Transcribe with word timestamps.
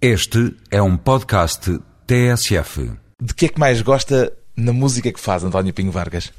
Este 0.00 0.54
é 0.70 0.82
um 0.82 0.94
podcast 0.94 1.80
TSF. 2.06 2.92
De 3.18 3.34
que 3.34 3.46
é 3.46 3.48
que 3.48 3.58
mais 3.58 3.80
gosta 3.80 4.30
na 4.54 4.70
música 4.70 5.10
que 5.10 5.18
faz, 5.18 5.42
António 5.42 5.72
Pinho 5.72 5.90
Vargas? 5.90 6.30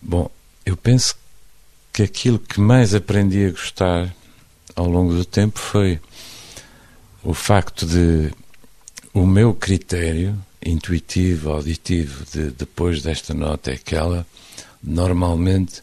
Bom, 0.00 0.30
eu 0.64 0.76
penso 0.76 1.16
que 1.92 2.04
aquilo 2.04 2.38
que 2.38 2.60
mais 2.60 2.94
aprendi 2.94 3.44
a 3.44 3.50
gostar 3.50 4.14
ao 4.76 4.86
longo 4.86 5.12
do 5.12 5.24
tempo 5.24 5.58
foi 5.58 6.00
o 7.24 7.34
facto 7.34 7.84
de 7.84 8.32
o 9.12 9.26
meu 9.26 9.52
critério 9.52 10.38
intuitivo, 10.64 11.50
auditivo, 11.50 12.24
de 12.32 12.50
depois 12.52 13.02
desta 13.02 13.34
nota 13.34 13.72
é 13.72 13.74
aquela, 13.74 14.24
normalmente 14.80 15.82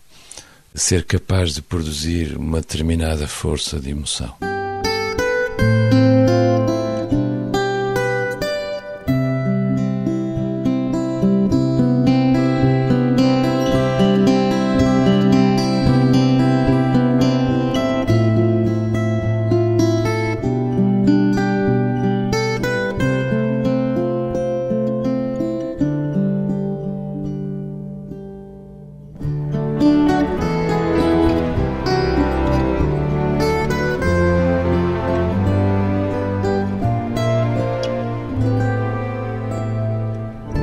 ser 0.73 1.03
capaz 1.03 1.53
de 1.53 1.61
produzir 1.61 2.37
uma 2.37 2.61
determinada 2.61 3.27
força 3.27 3.77
de 3.77 3.89
emoção. 3.89 4.33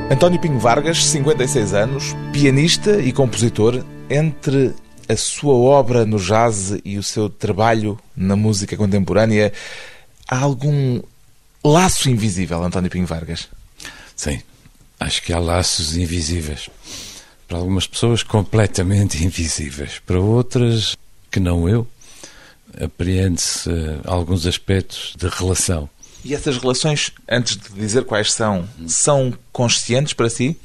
António 0.09 0.39
Pinho 0.39 0.57
Vargas, 0.57 1.05
56 1.05 1.73
anos, 1.73 2.15
pianista 2.31 3.01
e 3.01 3.11
compositor, 3.11 3.83
entre 4.09 4.73
a 5.09 5.17
sua 5.17 5.53
obra 5.53 6.05
no 6.05 6.17
jazz 6.17 6.75
e 6.85 6.97
o 6.97 7.03
seu 7.03 7.29
trabalho 7.29 7.99
na 8.15 8.33
música 8.33 8.77
contemporânea, 8.77 9.51
há 10.25 10.39
algum 10.39 11.01
laço 11.61 12.09
invisível, 12.09 12.63
António 12.63 12.89
Pinho 12.89 13.05
Vargas? 13.05 13.49
Sim, 14.15 14.41
acho 14.97 15.21
que 15.21 15.33
há 15.33 15.39
laços 15.39 15.97
invisíveis. 15.97 16.69
Para 17.45 17.57
algumas 17.57 17.85
pessoas, 17.85 18.23
completamente 18.23 19.21
invisíveis. 19.25 19.99
Para 20.05 20.21
outras, 20.21 20.95
que 21.29 21.39
não 21.41 21.67
eu, 21.67 21.85
apreende-se 22.81 23.69
uh, 23.69 24.01
alguns 24.05 24.45
aspectos 24.45 25.13
de 25.17 25.27
relação. 25.27 25.89
E 26.27 26.33
essas 26.33 26.57
relações, 26.57 27.13
antes 27.29 27.55
de 27.55 27.69
dizer 27.69 28.03
quais 28.03 28.33
são, 28.33 28.67
são 28.85 29.33
conscientes 29.49 30.11
para 30.11 30.29
si? 30.29 30.57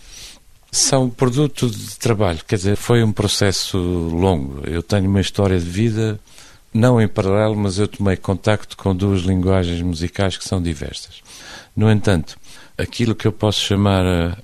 São 0.72 1.08
produto 1.08 1.70
de 1.70 1.96
trabalho, 2.00 2.40
quer 2.44 2.56
dizer, 2.56 2.74
foi 2.74 3.04
um 3.04 3.12
processo 3.12 3.78
longo. 3.78 4.66
Eu 4.66 4.82
tenho 4.82 5.08
uma 5.08 5.20
história 5.20 5.56
de 5.56 5.64
vida, 5.64 6.18
não 6.74 7.00
em 7.00 7.06
paralelo, 7.06 7.54
mas 7.54 7.78
eu 7.78 7.86
tomei 7.86 8.16
contacto 8.16 8.76
com 8.76 8.92
duas 8.92 9.20
linguagens 9.20 9.80
musicais 9.82 10.36
que 10.36 10.42
são 10.42 10.60
diversas. 10.60 11.22
No 11.76 11.88
entanto, 11.88 12.36
aquilo 12.76 13.14
que 13.14 13.28
eu 13.28 13.32
posso 13.32 13.60
chamar 13.60 14.04
a 14.04 14.36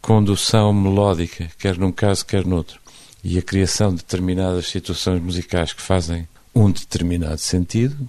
condução 0.00 0.72
melódica, 0.72 1.50
quer 1.58 1.76
num 1.76 1.92
caso, 1.92 2.24
quer 2.24 2.46
noutro, 2.46 2.80
e 3.22 3.36
a 3.36 3.42
criação 3.42 3.90
de 3.90 3.96
determinadas 3.96 4.68
situações 4.68 5.22
musicais 5.22 5.74
que 5.74 5.82
fazem 5.82 6.26
um 6.54 6.70
determinado 6.70 7.36
sentido, 7.36 8.08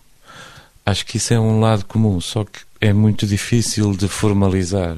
Acho 0.86 1.06
que 1.06 1.18
isso 1.18 1.34
é 1.34 1.40
um 1.40 1.60
lado 1.60 1.86
comum, 1.86 2.20
só 2.20 2.44
que 2.44 2.60
é 2.82 2.92
muito 2.92 3.26
difícil 3.26 3.96
de 3.96 4.08
formalizar 4.08 4.98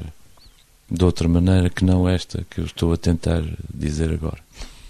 de 0.90 1.04
outra 1.04 1.28
maneira 1.28 1.70
que 1.70 1.84
não 1.84 2.08
esta 2.08 2.44
que 2.50 2.60
eu 2.60 2.64
estou 2.64 2.92
a 2.92 2.96
tentar 2.96 3.42
dizer 3.72 4.12
agora. 4.12 4.38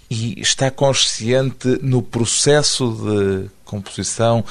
E 0.09 0.39
está 0.39 0.71
consciente 0.71 1.67
no 1.81 2.01
processo 2.01 2.91
de 2.93 3.49
composição 3.65 4.43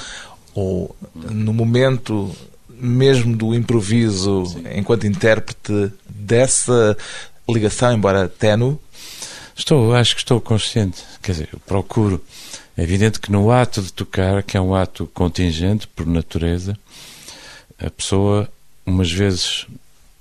ou 0.53 0.95
no 1.13 1.53
momento 1.53 2.33
mesmo 2.69 3.35
do 3.35 3.53
improviso 3.55 4.45
Sim. 4.45 4.63
enquanto 4.75 5.07
intérprete 5.07 5.91
dessa 6.07 6.95
ligação, 7.49 7.93
embora 7.93 8.29
ténue? 8.29 8.77
Estou, 9.55 9.93
acho 9.95 10.15
que 10.15 10.21
estou 10.21 10.39
consciente. 10.39 11.03
Quer 11.21 11.31
dizer, 11.31 11.49
procuro 11.65 12.23
é 12.77 12.83
evidente 12.83 13.19
que 13.19 13.31
no 13.31 13.51
ato 13.51 13.81
de 13.81 13.91
tocar, 13.91 14.43
que 14.43 14.55
é 14.55 14.61
um 14.61 14.75
ato 14.75 15.09
contingente 15.11 15.87
por 15.87 16.05
natureza, 16.05 16.77
a 17.79 17.89
pessoa 17.89 18.47
umas 18.85 19.11
vezes 19.11 19.65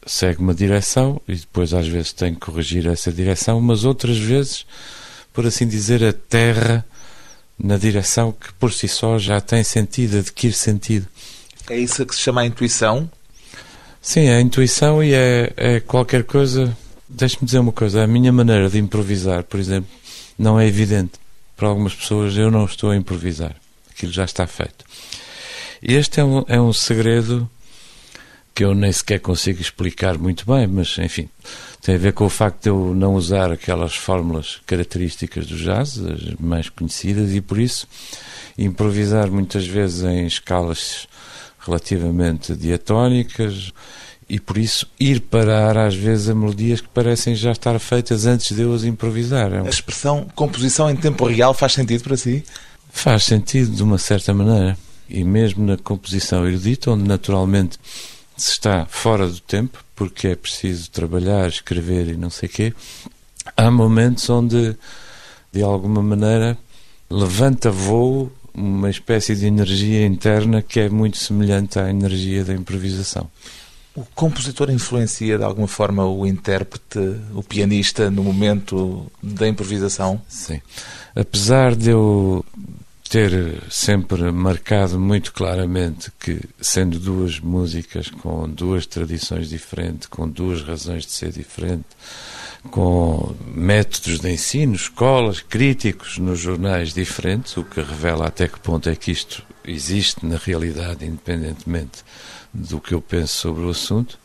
segue 0.07 0.41
uma 0.41 0.55
direção 0.55 1.21
e 1.29 1.37
depois 1.37 1.75
às 1.75 1.87
vezes 1.87 2.15
tem 2.15 2.33
que 2.33 2.41
corrigir 2.41 2.87
essa 2.87 3.13
direção, 3.13 3.61
mas 3.61 3.85
outras 3.85 4.17
vezes, 4.17 4.65
por 5.35 5.45
assim 5.47 5.69
dizer, 5.69 6.03
a 6.03 6.15
terra 6.15 6.83
na 7.59 7.77
direção 7.77 8.33
que 8.33 8.51
por 8.55 8.73
si 8.73 8.89
só 8.89 9.19
já 9.19 9.39
tem 9.39 9.63
sentido, 9.63 10.19
adquire 10.19 10.55
sentido. 10.55 11.07
É 11.69 11.79
isso 11.79 12.07
que 12.07 12.15
se 12.15 12.23
chama 12.23 12.41
a 12.41 12.47
intuição? 12.47 13.11
Sim, 14.01 14.29
é 14.29 14.37
a 14.37 14.41
intuição 14.41 15.05
e 15.05 15.13
é, 15.13 15.53
é 15.57 15.81
qualquer 15.81 16.25
coisa. 16.25 16.75
Deixe-me 17.09 17.45
dizer 17.45 17.59
uma 17.59 17.73
coisa: 17.73 18.05
a 18.05 18.07
minha 18.07 18.33
maneira 18.33 18.71
de 18.71 18.79
improvisar, 18.79 19.43
por 19.43 19.59
exemplo, 19.59 19.91
não 20.39 20.61
é 20.61 20.67
evidente 20.67 21.19
para 21.57 21.69
algumas 21.69 21.95
pessoas 21.95 22.37
eu 22.37 22.51
não 22.51 22.65
estou 22.65 22.91
a 22.91 22.97
improvisar. 22.97 23.57
Aquilo 23.91 24.13
já 24.13 24.25
está 24.25 24.47
feito. 24.47 24.85
Este 25.83 26.21
é 26.21 26.25
um, 26.25 26.45
é 26.47 26.61
um 26.61 26.73
segredo 26.73 27.49
que 28.55 28.65
eu 28.65 28.75
nem 28.75 28.91
sequer 28.91 29.21
consigo 29.21 29.61
explicar 29.61 30.17
muito 30.17 30.47
bem, 30.47 30.67
mas 30.67 30.97
enfim, 30.99 31.29
tem 31.83 31.95
a 31.95 31.99
ver 31.99 32.15
com 32.15 32.25
o 32.25 32.31
facto 32.31 32.63
de 32.63 32.69
eu 32.71 32.95
não 32.95 33.15
usar 33.15 33.53
aquelas 33.53 33.95
fórmulas 33.95 34.61
características 34.67 35.47
do 35.47 35.57
jazz, 35.57 35.99
as 35.99 36.35
mais 36.41 36.71
conhecidas, 36.71 37.35
e 37.35 37.41
por 37.43 37.59
isso 37.59 37.87
improvisar 38.57 39.31
muitas 39.31 39.67
vezes 39.67 40.03
em 40.05 40.27
escalas 40.27 41.07
relativamente 41.59 42.55
diatónicas, 42.55 43.73
e 44.29 44.41
por 44.41 44.59
isso 44.59 44.87
ir 44.99 45.21
parar 45.21 45.77
às 45.77 45.95
vezes 45.95 46.29
a 46.29 46.35
melodias 46.35 46.81
que 46.81 46.89
parecem 46.89 47.35
já 47.35 47.53
estar 47.53 47.79
feitas 47.79 48.27
antes 48.27 48.55
de 48.55 48.63
eu 48.63 48.75
as 48.75 48.85
improvisar. 48.85 49.53
A 49.53 49.69
expressão 49.69 50.27
composição 50.35 50.91
em 50.91 50.97
tempo 50.97 51.27
real 51.27 51.55
faz 51.55 51.75
sentido 51.75 52.03
para 52.03 52.17
si? 52.17 52.45
Faz 52.91 53.25
sentido 53.25 53.71
de 53.71 53.83
uma 53.83 53.99
certa 53.99 54.35
maneira. 54.35 54.77
E 55.09 55.23
mesmo 55.23 55.65
na 55.65 55.77
composição 55.77 56.47
erudita, 56.47 56.91
onde 56.91 57.05
naturalmente 57.05 57.79
se 58.37 58.51
está 58.51 58.85
fora 58.87 59.29
do 59.29 59.41
tempo, 59.41 59.85
porque 59.95 60.29
é 60.29 60.35
preciso 60.35 60.91
trabalhar, 60.91 61.49
escrever 61.49 62.09
e 62.09 62.17
não 62.17 62.29
sei 62.29 62.49
quê, 62.49 62.75
há 63.57 63.71
momentos 63.71 64.29
onde, 64.29 64.77
de 65.53 65.63
alguma 65.63 66.03
maneira, 66.03 66.59
levanta 67.09 67.71
voo 67.71 68.33
uma 68.53 68.91
espécie 68.91 69.37
de 69.37 69.47
energia 69.47 70.05
interna 70.05 70.63
que 70.63 70.81
é 70.81 70.89
muito 70.89 71.19
semelhante 71.19 71.79
à 71.79 71.89
energia 71.89 72.45
da 72.45 72.55
improvisação. 72.55 73.31
O 73.97 74.05
compositor 74.15 74.71
influencia 74.71 75.39
de 75.39 75.45
alguma 75.45 75.67
forma 75.67 76.05
o 76.05 76.27
intérprete, 76.27 76.99
o 77.35 77.43
pianista, 77.43 78.11
no 78.11 78.23
momento 78.23 79.11
da 79.23 79.49
improvisação? 79.49 80.21
Sim. 80.29 80.61
Apesar 81.15 81.75
de 81.75 81.91
eu 81.91 82.45
ter 83.09 83.63
sempre 83.71 84.31
marcado 84.31 85.01
muito 85.01 85.33
claramente 85.33 86.13
que, 86.21 86.41
sendo 86.61 86.99
duas 86.99 87.41
músicas 87.41 88.11
com 88.11 88.47
duas 88.49 88.85
tradições 88.85 89.49
diferentes, 89.49 90.07
com 90.09 90.29
duas 90.29 90.63
razões 90.63 91.07
de 91.07 91.13
ser 91.13 91.33
diferentes, 91.33 91.97
com 92.71 93.35
métodos 93.47 94.21
de 94.21 94.31
ensino, 94.31 94.75
escolas, 94.75 95.41
críticos 95.41 96.19
nos 96.19 96.39
jornais 96.39 96.93
diferentes, 96.93 97.57
o 97.57 97.65
que 97.65 97.81
revela 97.81 98.27
até 98.27 98.49
que 98.49 98.59
ponto 98.61 98.91
é 98.91 98.97
que 98.97 99.11
isto 99.11 99.43
existe 99.67 100.25
na 100.25 100.37
realidade, 100.37 101.05
independentemente 101.05 102.05
do 102.53 102.81
que 102.81 102.95
eu 102.95 103.01
penso 103.01 103.35
sobre 103.35 103.65
o 103.65 103.71
assunto, 103.71 104.19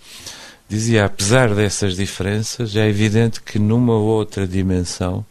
dizia, 0.69 1.05
apesar 1.05 1.53
dessas 1.53 1.95
diferenças, 1.95 2.75
é 2.75 2.87
evidente 2.87 3.41
que 3.41 3.59
numa 3.59 3.95
outra 3.95 4.47
dimensão 4.47 5.25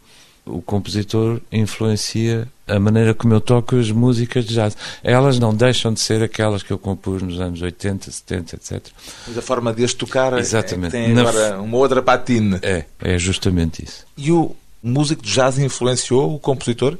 o 0.45 0.61
compositor 0.61 1.39
influencia 1.51 2.47
a 2.67 2.79
maneira 2.79 3.13
como 3.13 3.33
eu 3.33 3.41
toco 3.41 3.75
as 3.75 3.91
músicas 3.91 4.45
de 4.45 4.53
jazz. 4.53 4.75
Elas 5.03 5.37
não 5.37 5.53
deixam 5.53 5.93
de 5.93 5.99
ser 5.99 6.23
aquelas 6.23 6.63
que 6.63 6.71
eu 6.71 6.79
compus 6.79 7.21
nos 7.21 7.39
anos 7.39 7.61
80, 7.61 8.09
70, 8.09 8.55
etc. 8.55 8.87
Mas 9.27 9.37
a 9.37 9.41
forma 9.41 9.73
de 9.73 9.83
as 9.83 9.93
tocar 9.93 10.33
é 10.33 10.39
Exatamente. 10.39 10.91
tem 10.91 11.17
agora 11.17 11.51
Na... 11.51 11.61
uma 11.61 11.77
outra 11.77 12.01
patina. 12.01 12.59
É, 12.61 12.85
é 12.99 13.17
justamente 13.17 13.83
isso. 13.83 14.05
E 14.17 14.31
o 14.31 14.55
músico 14.81 15.21
de 15.21 15.31
jazz 15.31 15.57
influenciou 15.57 16.33
o 16.33 16.39
compositor? 16.39 16.97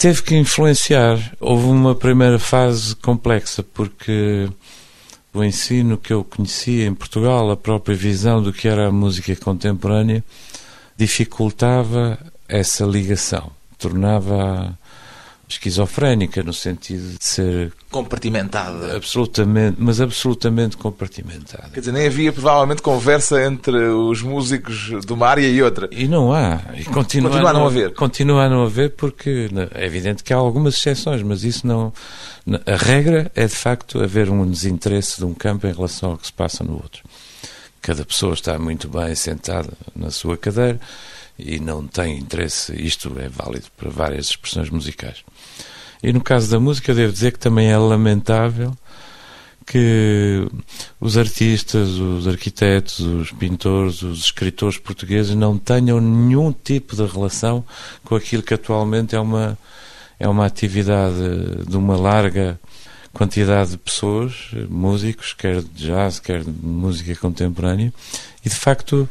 Teve 0.00 0.22
que 0.22 0.34
influenciar. 0.34 1.18
Houve 1.38 1.66
uma 1.66 1.94
primeira 1.94 2.38
fase 2.38 2.96
complexa, 2.96 3.62
porque 3.62 4.48
o 5.30 5.44
ensino 5.44 5.98
que 5.98 6.10
eu 6.10 6.24
conhecia 6.24 6.86
em 6.86 6.94
Portugal, 6.94 7.50
a 7.50 7.56
própria 7.56 7.94
visão 7.94 8.42
do 8.42 8.50
que 8.50 8.66
era 8.66 8.88
a 8.88 8.90
música 8.90 9.36
contemporânea, 9.36 10.24
dificultava 10.96 12.18
essa 12.48 12.86
ligação, 12.86 13.50
tornava 13.76 14.74
esquizofrénica, 15.54 16.42
no 16.42 16.52
sentido 16.52 17.18
de 17.18 17.24
ser 17.24 17.72
Compartimentada. 17.90 18.96
absolutamente, 18.96 19.76
mas 19.78 20.00
absolutamente 20.00 20.76
compartimentada. 20.76 21.70
Quer 21.72 21.80
dizer, 21.80 21.92
nem 21.92 22.06
havia 22.06 22.32
provavelmente 22.32 22.82
conversa 22.82 23.42
entre 23.44 23.76
os 23.76 24.22
músicos 24.22 24.92
de 25.04 25.12
uma 25.12 25.26
área 25.26 25.46
e 25.46 25.62
outra. 25.62 25.88
E 25.90 26.06
não 26.06 26.32
há. 26.32 26.60
E 26.76 26.84
continua, 26.84 27.30
Continua 27.30 27.50
a 27.50 27.52
não 27.52 27.66
haver. 27.66 27.94
Continua 27.94 28.44
a 28.44 28.48
não 28.48 28.62
haver 28.62 28.90
porque 28.90 29.48
é 29.74 29.84
evidente 29.84 30.22
que 30.22 30.32
há 30.32 30.36
algumas 30.36 30.74
exceções, 30.74 31.22
mas 31.22 31.42
isso 31.42 31.66
não. 31.66 31.92
A 32.66 32.76
regra 32.76 33.30
é 33.34 33.46
de 33.46 33.54
facto 33.56 34.00
haver 34.02 34.30
um 34.30 34.48
desinteresse 34.48 35.18
de 35.18 35.24
um 35.24 35.34
campo 35.34 35.66
em 35.66 35.72
relação 35.72 36.12
ao 36.12 36.16
que 36.18 36.26
se 36.26 36.32
passa 36.32 36.62
no 36.62 36.74
outro. 36.74 37.02
Cada 37.82 38.04
pessoa 38.04 38.34
está 38.34 38.58
muito 38.58 38.88
bem 38.88 39.14
sentada 39.14 39.70
na 39.96 40.10
sua 40.10 40.36
cadeira 40.36 40.78
e 41.44 41.60
não 41.60 41.86
tem 41.86 42.18
interesse. 42.18 42.74
Isto 42.74 43.14
é 43.18 43.28
válido 43.28 43.66
para 43.76 43.90
várias 43.90 44.26
expressões 44.26 44.70
musicais. 44.70 45.24
E 46.02 46.12
no 46.12 46.20
caso 46.20 46.50
da 46.50 46.58
música, 46.58 46.94
devo 46.94 47.12
dizer 47.12 47.32
que 47.32 47.38
também 47.38 47.70
é 47.70 47.76
lamentável 47.76 48.76
que 49.66 50.48
os 51.00 51.16
artistas, 51.16 51.90
os 51.90 52.26
arquitetos, 52.26 52.98
os 53.00 53.30
pintores, 53.30 54.02
os 54.02 54.24
escritores 54.24 54.78
portugueses 54.78 55.34
não 55.36 55.56
tenham 55.56 56.00
nenhum 56.00 56.52
tipo 56.52 56.96
de 56.96 57.04
relação 57.04 57.64
com 58.04 58.16
aquilo 58.16 58.42
que 58.42 58.54
atualmente 58.54 59.14
é 59.14 59.20
uma, 59.20 59.56
é 60.18 60.26
uma 60.26 60.44
atividade 60.44 61.14
de 61.68 61.76
uma 61.76 61.96
larga 61.96 62.58
quantidade 63.12 63.70
de 63.70 63.78
pessoas, 63.78 64.50
músicos, 64.68 65.32
quer 65.34 65.62
de 65.62 65.86
jazz, 65.86 66.18
quer 66.18 66.42
de 66.42 66.50
música 66.50 67.14
contemporânea, 67.16 67.92
e 68.44 68.48
de 68.48 68.54
facto 68.54 69.08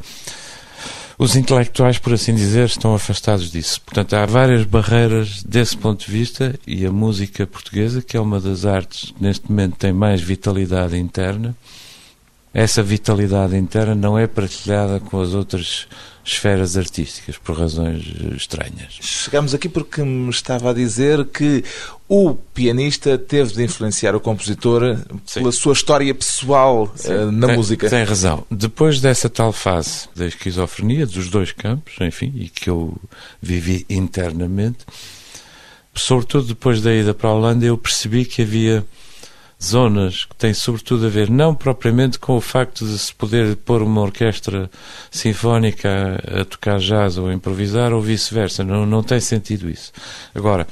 os 1.19 1.36
intelectuais, 1.36 2.00
por 2.00 2.13
assim 2.13 2.33
dizer, 2.33 2.66
estão 2.68 2.95
afastados 2.95 3.51
disso. 3.51 3.81
Portanto, 3.81 4.13
há 4.16 4.25
várias 4.25 4.63
barreiras 4.63 5.44
desse 5.44 5.75
ponto 5.75 6.06
de 6.06 6.10
vista 6.10 6.57
e 6.66 6.86
a 6.86 6.92
música 6.94 7.45
portuguesa, 7.45 8.01
que 8.01 8.16
é 8.16 8.21
uma 8.21 8.39
das 8.39 8.66
artes 8.66 9.12
que 9.12 9.21
neste 9.21 9.51
momento 9.51 9.75
tem 9.75 9.92
mais 9.92 10.21
vitalidade 10.21 10.98
interna, 10.98 11.54
essa 12.54 12.81
vitalidade 12.81 13.56
interna 13.56 13.94
não 13.94 14.18
é 14.18 14.25
partilhada 14.25 15.00
com 15.00 15.22
as 15.22 15.34
outras 15.34 15.88
esferas 16.25 16.78
artísticas, 16.78 17.38
por 17.38 17.57
razões 17.57 18.04
estranhas. 18.36 18.98
Chegamos 19.01 19.54
aqui 19.54 19.68
porque 19.68 20.04
me 20.04 20.30
estava 20.30 20.69
a 20.69 20.74
dizer 20.74 21.25
que 21.25 21.63
o 22.07 22.36
pianista 22.36 23.18
teve 23.18 23.54
de 23.54 23.63
influenciar 23.63 24.16
o 24.16 24.19
compositor 24.19 24.98
Sim. 25.25 25.40
pela 25.40 25.51
sua 25.51 25.74
história 25.74 26.13
pessoal 26.13 26.94
eh, 27.04 27.25
na 27.31 27.48
tem, 27.48 27.56
música. 27.56 27.90
Tem 27.90 28.04
razão. 28.04 28.46
Depois 28.50 29.00
dessa 29.00 29.30
tal 29.30 29.51
fase 29.51 30.07
da 30.16 30.28
esquizofrenia, 30.28 31.06
dos 31.06 31.30
dois 31.30 31.51
campos, 31.51 31.96
enfim, 32.01 32.31
e 32.36 32.50
que 32.50 32.69
eu 32.69 32.96
vivi 33.42 33.86
internamente, 33.90 34.80
sobretudo 35.96 36.48
depois 36.48 36.81
da 36.81 36.94
ida 36.94 37.13
para 37.13 37.30
a 37.30 37.34
Holanda, 37.34 37.66
eu 37.66 37.78
percebi 37.78 38.25
que 38.25 38.42
havia 38.42 38.86
zonas 39.61 40.25
que 40.25 40.35
têm 40.35 40.53
sobretudo 40.53 41.06
a 41.06 41.09
ver 41.09 41.29
não 41.29 41.53
propriamente 41.53 42.17
com 42.17 42.38
o 42.38 42.41
facto 42.41 42.85
de 42.85 42.97
se 42.97 43.13
poder 43.13 43.57
pôr 43.57 43.81
uma 43.81 44.01
orquestra 44.01 44.69
sinfónica 45.11 46.21
a, 46.41 46.45
tocar 46.45 46.79
jazz 46.79 47.17
ou 47.17 47.27
a 47.27 47.33
improvisar 47.33 47.91
ou 47.91 48.01
vice-versa, 48.01 48.63
não, 48.63 48.85
não 48.85 49.03
tem 49.03 49.19
sentido 49.19 49.69
isso. 49.69 49.91
Agora, 50.33 50.65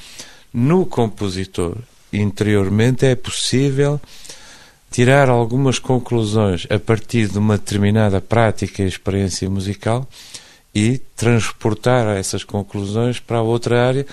no 0.54 0.86
compositor, 0.86 1.75
interiormente, 2.13 3.06
é 3.06 3.16
possível 3.16 4.00
tirar 4.90 5.30
algumas 5.30 5.80
conclusões 5.80 6.66
a 6.69 6.80
partir 6.80 7.28
de 7.28 7.38
uma 7.38 7.57
determinada 7.57 8.22
prática 8.22 8.81
e 8.81 8.88
experiência 8.88 9.50
musical 9.50 10.07
e 10.74 11.00
transportar 11.16 12.16
essas 12.16 12.44
conclusões 12.44 13.19
para 13.19 13.42
outra 13.42 13.86
área 13.86 14.06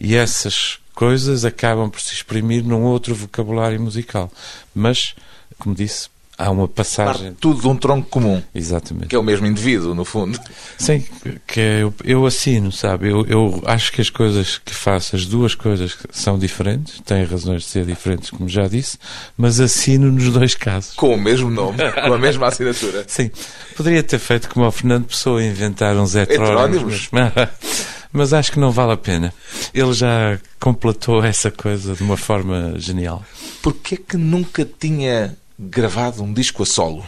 e 0.00 0.14
essas 0.14 0.78
coisas 0.94 1.44
acabam 1.44 1.90
por 1.90 2.00
se 2.00 2.14
exprimir 2.14 2.64
num 2.64 2.82
outro 2.82 3.14
vocabulário 3.14 3.80
musical. 3.80 4.30
Mas, 4.74 5.14
como 5.58 5.74
disse, 5.74 6.08
há 6.36 6.50
uma 6.50 6.66
passagem. 6.66 7.28
Parte 7.28 7.36
tudo 7.40 7.60
de 7.60 7.68
um 7.68 7.76
tronco 7.76 8.08
comum, 8.08 8.42
Exatamente. 8.54 9.08
que 9.08 9.16
é 9.16 9.18
o 9.18 9.22
mesmo 9.22 9.46
indivíduo, 9.46 9.94
no 9.94 10.04
fundo. 10.04 10.38
Sim, 10.78 11.04
que 11.46 11.60
eu, 11.60 11.94
eu 12.04 12.26
assino, 12.26 12.72
sabe? 12.72 13.08
Eu, 13.08 13.24
eu 13.26 13.62
acho 13.66 13.92
que 13.92 14.00
as 14.00 14.10
coisas 14.10 14.58
que 14.58 14.74
faço, 14.74 15.14
as 15.14 15.26
duas 15.26 15.54
coisas 15.54 15.96
são 16.10 16.38
diferentes, 16.38 17.00
têm 17.04 17.24
razões 17.24 17.62
de 17.62 17.68
ser 17.68 17.84
diferentes, 17.84 18.30
como 18.30 18.48
já 18.48 18.66
disse, 18.66 18.98
mas 19.36 19.60
assino 19.60 20.10
nos 20.10 20.30
dois 20.30 20.54
casos. 20.54 20.94
Com 20.94 21.14
o 21.14 21.20
mesmo 21.20 21.50
nome, 21.50 21.78
com 21.78 22.12
a 22.12 22.18
mesma 22.18 22.48
assinatura. 22.48 23.04
Sim, 23.08 23.30
poderia 23.76 24.02
ter 24.02 24.18
feito 24.18 24.48
como 24.48 24.66
o 24.66 24.70
Fernando 24.72 25.06
Pessoa 25.06 25.42
inventar 25.44 25.96
uns 25.96 26.16
heterónimos. 26.16 27.08
Mas, 27.12 27.32
mas 28.12 28.32
acho 28.32 28.52
que 28.52 28.58
não 28.58 28.70
vale 28.70 28.92
a 28.92 28.96
pena. 28.96 29.32
Ele 29.72 29.92
já 29.92 30.38
completou 30.60 31.24
essa 31.24 31.50
coisa 31.50 31.94
de 31.94 32.02
uma 32.02 32.16
forma 32.16 32.74
genial. 32.78 33.24
Porquê 33.62 33.96
que 33.96 34.16
nunca 34.16 34.64
tinha 34.64 35.36
gravado 35.58 36.22
um 36.22 36.32
disco 36.32 36.62
a 36.62 36.66
solo? 36.66 37.04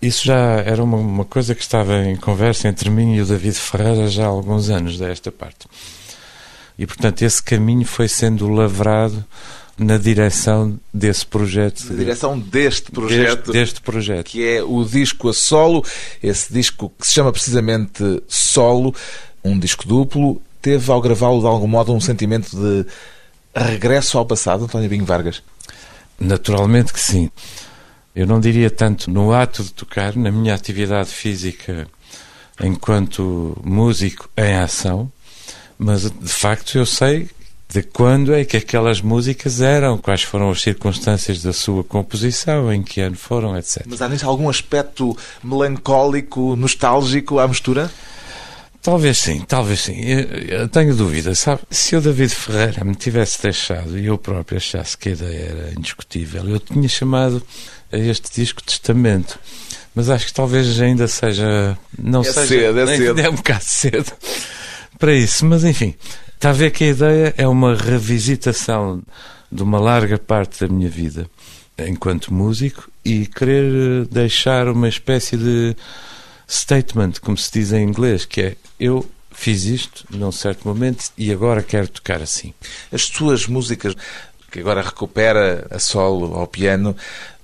Isso 0.00 0.26
já 0.26 0.60
era 0.60 0.82
uma, 0.82 0.96
uma, 0.96 1.24
coisa 1.24 1.54
que 1.54 1.62
estava 1.62 2.04
em 2.04 2.16
conversa 2.16 2.68
entre 2.68 2.88
mim 2.88 3.16
e 3.16 3.20
o 3.20 3.26
David 3.26 3.56
Ferreira 3.56 4.06
já 4.08 4.24
há 4.24 4.28
alguns 4.28 4.70
anos 4.70 4.96
desta 4.96 5.32
parte. 5.32 5.66
E, 6.78 6.86
portanto, 6.86 7.22
esse 7.22 7.42
caminho 7.42 7.84
foi 7.84 8.06
sendo 8.06 8.48
lavrado 8.48 9.24
na 9.76 9.96
direção 9.96 10.78
desse 10.92 11.24
projeto. 11.24 11.84
Na 11.90 11.96
direção 11.96 12.38
deste 12.38 12.90
projeto. 12.90 13.36
Deste, 13.36 13.52
deste, 13.52 13.80
projeto. 13.80 14.26
Que 14.26 14.46
é 14.46 14.62
o 14.62 14.84
disco 14.84 15.28
a 15.28 15.34
solo, 15.34 15.84
esse 16.22 16.52
disco 16.52 16.92
que 16.98 17.06
se 17.06 17.14
chama 17.14 17.32
precisamente 17.32 18.22
Solo, 18.26 18.94
um 19.44 19.58
disco 19.58 19.86
duplo. 19.86 20.40
Teve 20.60 20.90
ao 20.90 21.00
gravá-lo 21.00 21.40
de 21.40 21.46
algum 21.46 21.68
modo 21.68 21.94
um 21.94 22.00
sentimento 22.00 22.56
de 22.56 22.86
regresso 23.54 24.18
ao 24.18 24.26
passado, 24.26 24.64
António 24.64 24.88
Binho 24.88 25.04
Vargas? 25.04 25.42
Naturalmente 26.18 26.92
que 26.92 27.00
sim. 27.00 27.30
Eu 28.14 28.26
não 28.26 28.40
diria 28.40 28.70
tanto 28.70 29.10
no 29.10 29.32
ato 29.32 29.62
de 29.62 29.72
tocar, 29.72 30.16
na 30.16 30.30
minha 30.32 30.54
atividade 30.54 31.10
física 31.10 31.86
enquanto 32.60 33.56
músico 33.64 34.28
em 34.36 34.56
ação, 34.56 35.10
mas 35.78 36.10
de 36.10 36.28
facto 36.28 36.76
eu 36.76 36.84
sei 36.84 37.28
de 37.68 37.82
quando 37.82 38.34
é 38.34 38.44
que 38.44 38.56
aquelas 38.56 39.00
músicas 39.02 39.60
eram, 39.60 39.98
quais 39.98 40.22
foram 40.22 40.50
as 40.50 40.62
circunstâncias 40.62 41.42
da 41.42 41.52
sua 41.52 41.84
composição, 41.84 42.72
em 42.72 42.82
que 42.82 43.00
ano 43.00 43.16
foram, 43.16 43.56
etc. 43.56 43.84
Mas 43.86 44.00
há 44.00 44.08
nisso 44.08 44.26
algum 44.26 44.48
aspecto 44.48 45.16
melancólico, 45.44 46.56
nostálgico 46.56 47.38
à 47.38 47.46
mistura? 47.46 47.90
Talvez 48.88 49.18
sim, 49.18 49.44
talvez 49.46 49.80
sim. 49.80 50.00
Eu, 50.00 50.60
eu 50.60 50.68
tenho 50.68 50.96
dúvida, 50.96 51.34
sabe? 51.34 51.60
Se 51.70 51.94
o 51.94 52.00
David 52.00 52.34
Ferreira 52.34 52.82
me 52.86 52.94
tivesse 52.94 53.42
deixado 53.42 53.98
e 53.98 54.06
eu 54.06 54.16
próprio 54.16 54.56
achasse 54.56 54.96
que 54.96 55.10
a 55.10 55.12
ideia 55.12 55.42
era 55.42 55.74
indiscutível, 55.76 56.48
eu 56.48 56.58
tinha 56.58 56.88
chamado 56.88 57.42
a 57.92 57.98
este 57.98 58.32
disco 58.34 58.62
Testamento. 58.62 59.38
Mas 59.94 60.08
acho 60.08 60.24
que 60.24 60.32
talvez 60.32 60.80
ainda 60.80 61.06
seja. 61.06 61.76
Não 61.98 62.22
é 62.22 62.32
seja. 62.32 62.46
Cedo, 62.46 62.80
é 62.80 62.96
cedo. 62.96 63.20
É 63.20 63.28
um 63.28 63.34
bocado 63.34 63.64
cedo 63.64 64.10
para 64.98 65.14
isso. 65.14 65.44
Mas 65.44 65.64
enfim, 65.64 65.94
está 66.34 66.48
a 66.48 66.54
ver 66.54 66.70
que 66.70 66.84
a 66.84 66.88
ideia 66.88 67.34
é 67.36 67.46
uma 67.46 67.74
revisitação 67.74 69.02
de 69.52 69.62
uma 69.62 69.78
larga 69.78 70.16
parte 70.16 70.66
da 70.66 70.72
minha 70.72 70.88
vida 70.88 71.28
enquanto 71.78 72.32
músico 72.32 72.90
e 73.04 73.26
querer 73.26 74.06
deixar 74.06 74.66
uma 74.66 74.88
espécie 74.88 75.36
de 75.36 75.76
statement, 76.48 77.20
como 77.20 77.36
se 77.36 77.52
diz 77.52 77.72
em 77.74 77.82
inglês, 77.86 78.24
que 78.24 78.40
é 78.40 78.56
eu 78.78 79.04
fiz 79.30 79.64
isto 79.64 80.04
num 80.10 80.32
certo 80.32 80.66
momento 80.66 81.10
e 81.16 81.32
agora 81.32 81.62
quero 81.62 81.88
tocar 81.88 82.20
assim. 82.20 82.52
As 82.92 83.02
suas 83.02 83.46
músicas, 83.46 83.94
que 84.50 84.60
agora 84.60 84.82
recupera 84.82 85.66
a 85.70 85.78
solo 85.78 86.34
ao 86.34 86.46
piano, 86.46 86.96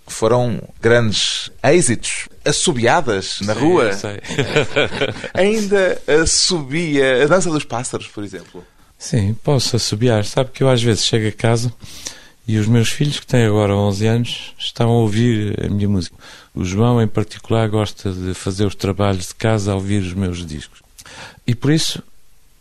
foram 0.06 0.60
grandes 0.80 1.50
êxitos, 1.62 2.28
assobiadas 2.44 3.38
na 3.42 3.54
Sim, 3.54 3.60
rua. 3.60 3.92
sei. 3.92 4.20
Ainda 5.32 6.00
assobia 6.22 7.24
a 7.24 7.26
dança 7.26 7.50
dos 7.50 7.64
pássaros, 7.64 8.08
por 8.08 8.22
exemplo. 8.22 8.64
Sim, 8.98 9.34
posso 9.42 9.76
assobiar. 9.76 10.24
Sabe 10.24 10.50
que 10.50 10.62
eu 10.62 10.68
às 10.68 10.82
vezes 10.82 11.04
chego 11.04 11.28
a 11.28 11.32
casa 11.32 11.72
e 12.46 12.58
os 12.58 12.66
meus 12.66 12.90
filhos, 12.90 13.18
que 13.18 13.26
têm 13.26 13.46
agora 13.46 13.74
11 13.74 14.06
anos, 14.06 14.54
estão 14.58 14.90
a 14.90 14.92
ouvir 14.92 15.58
a 15.64 15.68
minha 15.68 15.88
música. 15.88 16.16
O 16.54 16.64
João, 16.64 17.00
em 17.00 17.08
particular, 17.08 17.68
gosta 17.68 18.12
de 18.12 18.34
fazer 18.34 18.66
os 18.66 18.74
trabalhos 18.74 19.28
de 19.28 19.34
casa 19.34 19.72
a 19.72 19.74
ouvir 19.74 20.02
os 20.02 20.12
meus 20.12 20.44
discos. 20.44 20.83
E 21.46 21.54
por 21.54 21.70
isso, 21.70 22.02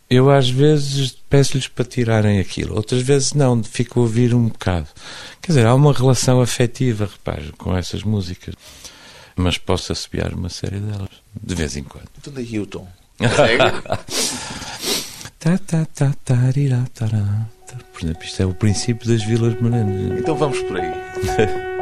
eu 0.08 0.30
às 0.30 0.48
vezes 0.48 1.16
peço-lhes 1.28 1.68
para 1.68 1.84
tirarem 1.84 2.38
aquilo. 2.38 2.76
Outras 2.76 3.02
vezes 3.02 3.32
não, 3.32 3.62
fico 3.62 4.00
a 4.00 4.02
ouvir 4.02 4.34
um 4.34 4.48
bocado. 4.48 4.88
Quer 5.40 5.52
dizer, 5.52 5.66
há 5.66 5.74
uma 5.74 5.92
relação 5.92 6.40
afetiva, 6.40 7.06
repare, 7.10 7.52
com 7.56 7.76
essas 7.76 8.02
músicas. 8.02 8.54
Mas 9.36 9.58
posso 9.58 9.92
assobiar 9.92 10.32
uma 10.32 10.48
série 10.48 10.78
delas, 10.78 11.08
de 11.42 11.54
vez 11.54 11.76
em 11.76 11.82
quando. 11.82 12.08
Então 12.18 12.32
daí 12.32 12.60
o 12.60 12.66
tom. 12.66 12.86
Por 17.92 18.02
exemplo, 18.02 18.24
isto 18.24 18.42
é 18.42 18.46
o 18.46 18.54
princípio 18.54 19.08
das 19.08 19.22
Vilas 19.24 19.60
Morenas. 19.60 20.18
Então 20.18 20.36
vamos 20.36 20.58
por 20.60 20.78
aí. 20.78 20.92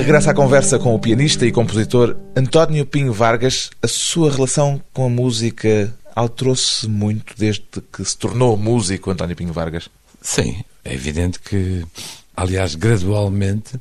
regresso 0.00 0.30
à 0.30 0.34
conversa 0.34 0.78
com 0.78 0.94
o 0.94 0.98
pianista 0.98 1.44
e 1.44 1.52
compositor 1.52 2.16
António 2.34 2.86
Pinho 2.86 3.12
Vargas. 3.12 3.70
A 3.82 3.86
sua 3.86 4.32
relação 4.32 4.80
com 4.94 5.04
a 5.04 5.08
música 5.10 5.94
alterou-se 6.16 6.88
muito 6.88 7.34
desde 7.36 7.66
que 7.92 8.02
se 8.02 8.16
tornou 8.16 8.56
músico, 8.56 9.10
António 9.10 9.36
Pinho 9.36 9.52
Vargas? 9.52 9.90
Sim, 10.22 10.64
é 10.86 10.94
evidente 10.94 11.38
que, 11.38 11.84
aliás, 12.34 12.74
gradualmente, 12.74 13.78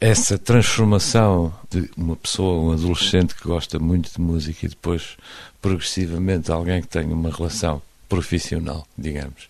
essa 0.00 0.38
transformação 0.38 1.52
de 1.70 1.90
uma 1.98 2.16
pessoa, 2.16 2.70
um 2.70 2.72
adolescente 2.72 3.34
que 3.34 3.46
gosta 3.46 3.78
muito 3.78 4.10
de 4.10 4.18
música 4.18 4.64
e 4.64 4.70
depois, 4.70 5.18
progressivamente, 5.60 6.50
alguém 6.50 6.80
que 6.80 6.88
tem 6.88 7.12
uma 7.12 7.30
relação 7.30 7.82
profissional, 8.08 8.86
digamos, 8.96 9.48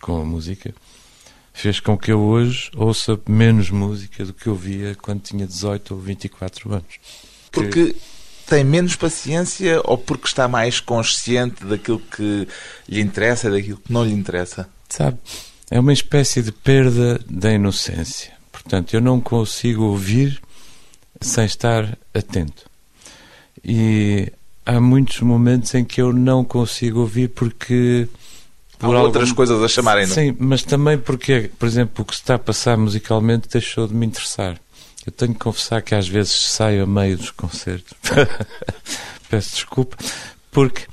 com 0.00 0.22
a 0.22 0.24
música, 0.24 0.74
fez 1.58 1.80
com 1.80 1.98
que 1.98 2.12
eu 2.12 2.20
hoje 2.20 2.70
ouça 2.76 3.18
menos 3.28 3.68
música 3.68 4.24
do 4.24 4.32
que 4.32 4.46
eu 4.46 4.54
via 4.54 4.94
quando 4.94 5.22
tinha 5.22 5.44
18 5.44 5.92
ou 5.92 6.00
24 6.00 6.72
anos. 6.72 7.00
Porque 7.50 7.96
tem 8.46 8.62
menos 8.62 8.94
paciência 8.94 9.80
ou 9.84 9.98
porque 9.98 10.28
está 10.28 10.46
mais 10.46 10.78
consciente 10.78 11.64
daquilo 11.64 11.98
que 11.98 12.46
lhe 12.88 13.00
interessa 13.00 13.48
e 13.48 13.50
daquilo 13.50 13.78
que 13.78 13.92
não 13.92 14.04
lhe 14.04 14.12
interessa? 14.12 14.68
Sabe, 14.88 15.18
é 15.68 15.80
uma 15.80 15.92
espécie 15.92 16.42
de 16.42 16.52
perda 16.52 17.20
da 17.28 17.52
inocência. 17.52 18.32
Portanto, 18.52 18.94
eu 18.94 19.00
não 19.00 19.20
consigo 19.20 19.82
ouvir 19.82 20.40
sem 21.20 21.44
estar 21.44 21.98
atento. 22.14 22.70
E 23.64 24.32
há 24.64 24.80
muitos 24.80 25.20
momentos 25.22 25.74
em 25.74 25.84
que 25.84 26.00
eu 26.00 26.12
não 26.12 26.44
consigo 26.44 27.00
ouvir 27.00 27.30
porque 27.30 28.06
por 28.12 28.27
Há 28.80 28.88
outras 28.88 29.30
algum... 29.30 29.36
coisas 29.36 29.62
a 29.62 29.68
chamarem, 29.68 30.06
não? 30.06 30.14
Sim, 30.14 30.36
mas 30.38 30.62
também 30.62 30.96
porque, 30.98 31.50
por 31.58 31.66
exemplo, 31.66 32.02
o 32.02 32.04
que 32.04 32.14
se 32.14 32.22
está 32.22 32.36
a 32.36 32.38
passar 32.38 32.76
musicalmente 32.76 33.48
deixou 33.48 33.86
de 33.86 33.94
me 33.94 34.06
interessar. 34.06 34.58
Eu 35.04 35.12
tenho 35.12 35.32
que 35.32 35.40
confessar 35.40 35.82
que 35.82 35.94
às 35.94 36.06
vezes 36.06 36.32
saio 36.32 36.84
a 36.84 36.86
meio 36.86 37.16
dos 37.16 37.30
concertos. 37.30 37.92
Peço 39.28 39.54
desculpa, 39.54 39.96
porque 40.50 40.86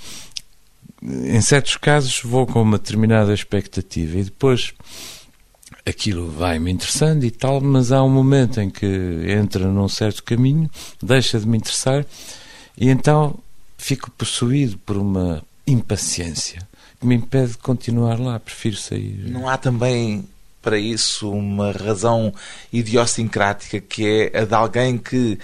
em 1.04 1.42
certos 1.42 1.78
casos 1.78 2.22
vou 2.24 2.48
com 2.48 2.62
uma 2.62 2.78
determinada 2.78 3.34
expectativa 3.34 4.18
e 4.18 4.24
depois 4.24 4.74
aquilo 5.86 6.32
vai-me 6.32 6.72
interessando 6.72 7.24
e 7.24 7.32
tal, 7.32 7.62
mas 7.62 7.92
há 7.92 8.04
um 8.04 8.10
momento 8.10 8.60
em 8.60 8.70
que 8.70 8.86
entra 9.28 9.68
num 9.68 9.88
certo 9.88 10.24
caminho, 10.24 10.70
deixa 11.02 11.40
de 11.40 11.48
me 11.48 11.58
interessar 11.58 12.06
e 12.78 12.90
então 12.90 13.38
fico 13.78 14.10
possuído 14.12 14.78
por 14.80 14.98
uma 14.98 15.44
impaciência 15.68 16.68
que 17.00 17.06
me 17.06 17.16
impede 17.16 17.54
de 17.54 17.58
continuar 17.58 18.20
lá, 18.20 18.40
prefiro 18.40 18.76
sair. 18.76 19.24
Não 19.28 19.48
há 19.48 19.58
também 19.58 20.26
para 20.62 20.80
isso 20.80 21.30
uma 21.30 21.72
razão 21.72 22.34
idiosincrática 22.74 23.80
que 23.80 24.32
é 24.34 24.40
a 24.40 24.46
de 24.46 24.56
alguém 24.56 24.98
que 24.98 25.38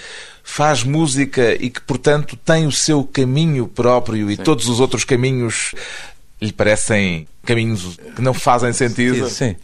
faz 0.43 0.83
música 0.83 1.53
e 1.63 1.69
que, 1.69 1.79
portanto, 1.81 2.35
tem 2.35 2.65
o 2.65 2.71
seu 2.71 3.03
caminho 3.03 3.67
próprio 3.67 4.31
e 4.31 4.35
sim. 4.35 4.43
todos 4.43 4.67
os 4.67 4.79
outros 4.79 5.03
caminhos 5.03 5.75
lhe 6.41 6.51
parecem 6.51 7.27
caminhos 7.43 7.97
que 8.15 8.21
não 8.21 8.33
fazem 8.33 8.73
sentido? 8.73 9.29
Sim, 9.29 9.51
sim. 9.51 9.55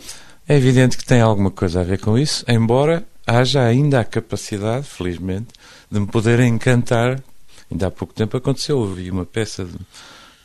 É 0.48 0.56
evidente 0.56 0.96
que 0.96 1.04
tem 1.04 1.22
alguma 1.22 1.50
coisa 1.50 1.82
a 1.82 1.84
ver 1.84 2.00
com 2.00 2.18
isso, 2.18 2.46
embora 2.48 3.04
haja 3.26 3.64
ainda 3.64 4.00
a 4.00 4.06
capacidade, 4.06 4.88
felizmente, 4.88 5.48
de 5.92 6.00
me 6.00 6.06
poder 6.08 6.40
encantar. 6.40 7.22
Ainda 7.70 7.88
há 7.88 7.92
pouco 7.92 8.14
tempo 8.14 8.38
aconteceu, 8.38 8.78
ouvi 8.78 9.12
uma 9.12 9.26
peça 9.26 9.66
de 9.66 9.76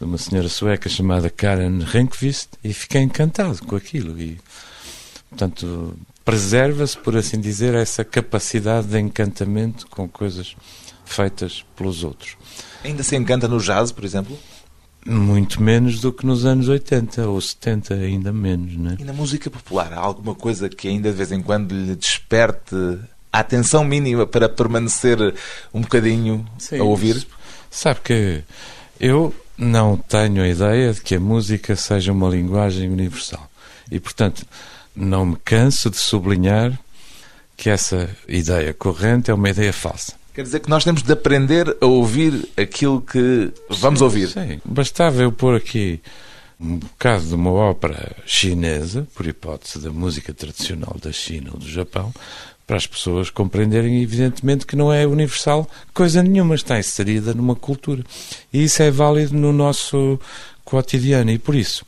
de 0.02 0.08
uma 0.08 0.18
senhora 0.18 0.48
sueca 0.48 0.88
chamada 0.88 1.30
Karen 1.30 1.78
Renkvist 1.84 2.48
e 2.64 2.72
fiquei 2.72 3.00
encantado 3.00 3.64
com 3.64 3.76
aquilo 3.76 4.20
e 4.20 4.36
portanto 5.30 5.96
preserva-se 6.24 6.98
por 6.98 7.16
assim 7.16 7.40
dizer 7.40 7.72
essa 7.74 8.04
capacidade 8.04 8.88
de 8.88 8.98
encantamento 8.98 9.86
com 9.86 10.08
coisas 10.08 10.56
feitas 11.04 11.64
pelos 11.76 12.02
outros. 12.02 12.36
Ainda 12.82 13.04
se 13.04 13.14
encanta 13.16 13.46
no 13.46 13.60
jazz, 13.60 13.92
por 13.92 14.04
exemplo? 14.04 14.36
Muito 15.06 15.62
menos 15.62 16.00
do 16.00 16.12
que 16.12 16.26
nos 16.26 16.44
anos 16.44 16.68
80 16.68 17.28
ou 17.28 17.40
70, 17.40 17.94
ainda 17.94 18.32
menos, 18.32 18.76
né? 18.76 18.96
E 18.98 19.04
na 19.04 19.12
música 19.12 19.50
popular, 19.50 19.92
há 19.92 20.00
alguma 20.00 20.34
coisa 20.34 20.68
que 20.68 20.88
ainda 20.88 21.10
de 21.10 21.16
vez 21.16 21.30
em 21.30 21.42
quando 21.42 21.72
lhe 21.72 21.94
desperte 21.94 22.74
a 23.32 23.38
atenção 23.38 23.84
mínima 23.84 24.26
para 24.26 24.48
permanecer 24.48 25.18
um 25.72 25.80
bocadinho 25.80 26.44
Sim, 26.58 26.78
a 26.80 26.84
ouvir? 26.84 27.24
Sabe 27.70 28.00
que 28.00 28.44
eu 29.00 29.34
não 29.62 29.96
tenho 29.96 30.42
a 30.42 30.48
ideia 30.48 30.92
de 30.92 31.00
que 31.00 31.14
a 31.14 31.20
música 31.20 31.76
seja 31.76 32.12
uma 32.12 32.28
linguagem 32.28 32.90
universal. 32.90 33.48
E, 33.90 34.00
portanto, 34.00 34.44
não 34.94 35.24
me 35.24 35.36
canso 35.36 35.88
de 35.88 35.96
sublinhar 35.96 36.78
que 37.56 37.70
essa 37.70 38.10
ideia 38.26 38.74
corrente 38.74 39.30
é 39.30 39.34
uma 39.34 39.48
ideia 39.48 39.72
falsa. 39.72 40.14
Quer 40.34 40.42
dizer 40.42 40.60
que 40.60 40.70
nós 40.70 40.82
temos 40.82 41.02
de 41.02 41.12
aprender 41.12 41.76
a 41.80 41.86
ouvir 41.86 42.48
aquilo 42.56 43.00
que 43.00 43.52
vamos 43.68 43.98
sim, 44.00 44.04
ouvir. 44.04 44.28
Sim, 44.28 44.60
bastava 44.64 45.22
eu 45.22 45.30
pôr 45.30 45.54
aqui 45.54 46.00
um 46.58 46.78
bocado 46.78 47.24
de 47.26 47.34
uma 47.34 47.50
ópera 47.50 48.16
chinesa, 48.24 49.06
por 49.14 49.26
hipótese 49.26 49.78
da 49.80 49.90
música 49.90 50.32
tradicional 50.32 50.96
da 51.02 51.12
China 51.12 51.50
ou 51.52 51.58
do 51.58 51.68
Japão, 51.68 52.12
para 52.72 52.78
as 52.78 52.86
pessoas 52.86 53.28
compreenderem, 53.28 54.00
evidentemente, 54.00 54.64
que 54.64 54.74
não 54.74 54.90
é 54.90 55.06
universal 55.06 55.68
coisa 55.92 56.22
nenhuma, 56.22 56.54
está 56.54 56.78
inserida 56.78 57.34
numa 57.34 57.54
cultura. 57.54 58.02
E 58.50 58.64
isso 58.64 58.82
é 58.82 58.90
válido 58.90 59.36
no 59.36 59.52
nosso 59.52 60.18
cotidiano. 60.64 61.30
E 61.30 61.38
por 61.38 61.54
isso, 61.54 61.84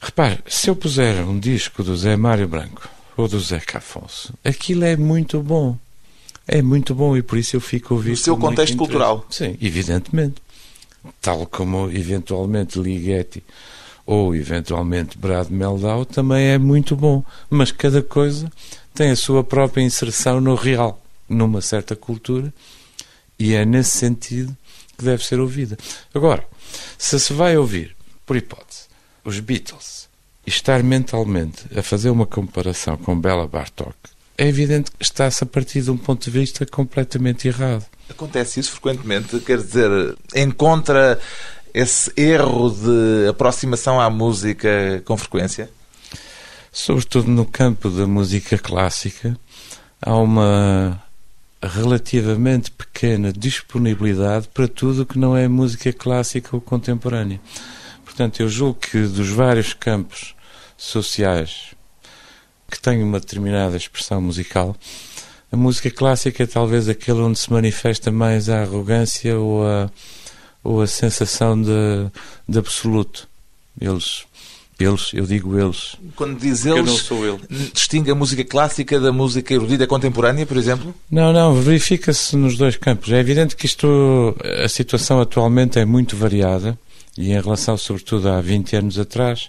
repare, 0.00 0.38
se 0.46 0.70
eu 0.70 0.76
puser 0.76 1.16
um 1.24 1.36
disco 1.36 1.82
do 1.82 1.96
Zé 1.96 2.16
Mário 2.16 2.46
Branco 2.46 2.88
ou 3.16 3.26
do 3.26 3.40
Zé 3.40 3.60
Afonso, 3.74 4.32
aquilo 4.44 4.84
é 4.84 4.96
muito 4.96 5.42
bom. 5.42 5.76
É 6.46 6.62
muito 6.62 6.94
bom 6.94 7.16
e 7.16 7.22
por 7.22 7.36
isso 7.36 7.56
eu 7.56 7.60
fico 7.60 7.92
a 7.92 7.96
ouvir. 7.96 8.10
No 8.10 8.16
seu 8.16 8.36
contexto 8.36 8.76
cultural. 8.76 9.26
Sim, 9.28 9.58
evidentemente. 9.60 10.36
Tal 11.20 11.44
como, 11.46 11.90
eventualmente, 11.90 12.78
Ligeti 12.78 13.42
ou, 14.06 14.34
eventualmente, 14.34 15.16
Brad 15.16 15.48
Meldau 15.48 16.04
também 16.04 16.46
é 16.48 16.58
muito 16.58 16.94
bom. 16.94 17.24
Mas 17.48 17.72
cada 17.72 18.02
coisa 18.02 18.50
tem 18.94 19.10
a 19.10 19.16
sua 19.16 19.42
própria 19.42 19.82
inserção 19.82 20.40
no 20.40 20.54
real, 20.54 21.02
numa 21.28 21.60
certa 21.60 21.96
cultura, 21.96 22.52
e 23.38 23.54
é 23.54 23.64
nesse 23.64 23.96
sentido 23.96 24.56
que 24.96 25.04
deve 25.04 25.24
ser 25.24 25.40
ouvida. 25.40 25.76
Agora, 26.14 26.44
se 26.98 27.18
se 27.18 27.32
vai 27.32 27.56
ouvir, 27.56 27.96
por 28.26 28.36
hipótese, 28.36 28.84
os 29.24 29.40
Beatles 29.40 30.08
e 30.46 30.50
estar 30.50 30.82
mentalmente 30.82 31.66
a 31.76 31.82
fazer 31.82 32.10
uma 32.10 32.26
comparação 32.26 32.96
com 32.98 33.18
Bela 33.18 33.48
Bartok, 33.48 33.94
é 34.36 34.46
evidente 34.46 34.90
que 34.90 35.02
está-se 35.02 35.42
a 35.42 35.46
partir 35.46 35.80
de 35.82 35.90
um 35.90 35.96
ponto 35.96 36.24
de 36.24 36.30
vista 36.30 36.66
completamente 36.66 37.48
errado. 37.48 37.86
Acontece 38.10 38.60
isso 38.60 38.72
frequentemente, 38.72 39.38
quer 39.40 39.58
dizer, 39.58 40.16
encontra 40.34 41.18
esse 41.74 42.12
erro 42.16 42.70
de 42.70 43.28
aproximação 43.28 44.00
à 44.00 44.08
música 44.08 45.02
com 45.04 45.16
frequência? 45.16 45.68
sobretudo 46.74 47.30
no 47.30 47.46
campo 47.46 47.88
da 47.88 48.04
música 48.04 48.58
clássica, 48.58 49.38
há 50.02 50.16
uma 50.16 51.00
relativamente 51.62 52.68
pequena 52.72 53.32
disponibilidade 53.32 54.48
para 54.52 54.66
tudo 54.66 55.06
que 55.06 55.16
não 55.16 55.36
é 55.36 55.46
música 55.46 55.92
clássica 55.92 56.50
ou 56.52 56.60
contemporânea. 56.60 57.40
Portanto, 58.04 58.40
eu 58.40 58.48
julgo 58.48 58.80
que 58.80 59.06
dos 59.06 59.28
vários 59.28 59.72
campos 59.72 60.34
sociais 60.76 61.74
que 62.68 62.80
têm 62.80 63.04
uma 63.04 63.20
determinada 63.20 63.76
expressão 63.76 64.20
musical, 64.20 64.76
a 65.52 65.56
música 65.56 65.92
clássica 65.92 66.42
é 66.42 66.46
talvez 66.46 66.88
aquele 66.88 67.20
onde 67.20 67.38
se 67.38 67.52
manifesta 67.52 68.10
mais 68.10 68.48
a 68.48 68.62
arrogância 68.62 69.38
ou 69.38 69.64
a, 69.64 69.88
ou 70.64 70.80
a 70.82 70.86
sensação 70.86 71.60
de, 71.60 72.10
de 72.48 72.58
absoluto. 72.58 73.28
Eles 73.80 74.24
eles, 74.78 75.12
eu 75.14 75.24
digo 75.24 75.56
eles. 75.58 75.94
Quando 76.16 76.38
diz 76.38 76.66
eles, 76.66 76.78
eu 76.78 76.84
não 76.84 76.96
sou 76.96 77.24
ele. 77.24 77.40
distingue 77.72 78.10
a 78.10 78.14
música 78.14 78.44
clássica 78.44 78.98
da 78.98 79.12
música 79.12 79.54
erudita 79.54 79.86
contemporânea, 79.86 80.44
por 80.44 80.56
exemplo? 80.56 80.92
Não, 81.08 81.32
não, 81.32 81.54
verifica-se 81.54 82.36
nos 82.36 82.56
dois 82.56 82.76
campos. 82.76 83.12
É 83.12 83.20
evidente 83.20 83.54
que 83.54 83.66
isto, 83.66 84.34
a 84.64 84.68
situação 84.68 85.20
atualmente 85.20 85.78
é 85.78 85.84
muito 85.84 86.16
variada 86.16 86.76
e 87.16 87.30
em 87.30 87.40
relação, 87.40 87.76
sobretudo, 87.76 88.28
há 88.28 88.40
20 88.40 88.76
anos 88.76 88.98
atrás, 88.98 89.48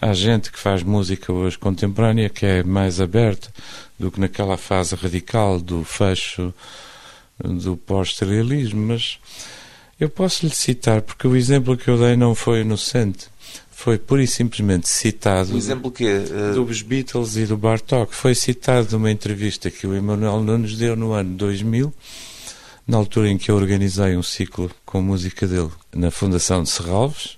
há 0.00 0.12
gente 0.12 0.50
que 0.50 0.58
faz 0.58 0.82
música 0.82 1.32
hoje 1.32 1.56
contemporânea 1.56 2.28
que 2.28 2.44
é 2.44 2.64
mais 2.64 3.00
aberta 3.00 3.48
do 3.98 4.10
que 4.10 4.18
naquela 4.18 4.56
fase 4.56 4.96
radical 4.96 5.60
do 5.60 5.84
fecho 5.84 6.52
do 7.38 7.76
pós-serialismo, 7.76 8.86
mas 8.86 9.18
eu 9.98 10.08
posso 10.08 10.46
lhe 10.46 10.54
citar, 10.54 11.02
porque 11.02 11.26
o 11.26 11.36
exemplo 11.36 11.76
que 11.76 11.88
eu 11.88 11.98
dei 11.98 12.16
não 12.16 12.34
foi 12.34 12.60
inocente 12.60 13.28
foi 13.84 13.98
pura 13.98 14.22
e 14.22 14.26
simplesmente 14.26 14.88
citado. 14.88 15.52
O 15.52 15.58
exemplo 15.58 15.90
que 15.90 16.06
uh... 16.06 16.54
Dos 16.54 16.80
Beatles 16.80 17.36
e 17.36 17.44
do 17.44 17.56
Bartok. 17.56 18.14
Foi 18.14 18.34
citado 18.34 18.92
numa 18.92 19.10
entrevista 19.10 19.70
que 19.70 19.86
o 19.86 19.94
Emanuel 19.94 20.42
Nunes 20.42 20.76
deu 20.76 20.96
no 20.96 21.12
ano 21.12 21.36
2000, 21.36 21.92
na 22.86 22.96
altura 22.96 23.28
em 23.28 23.36
que 23.36 23.50
eu 23.50 23.56
organizei 23.56 24.16
um 24.16 24.22
ciclo 24.22 24.70
com 24.86 25.02
música 25.02 25.46
dele 25.46 25.70
na 25.94 26.10
Fundação 26.10 26.62
de 26.62 26.70
Serralves. 26.70 27.36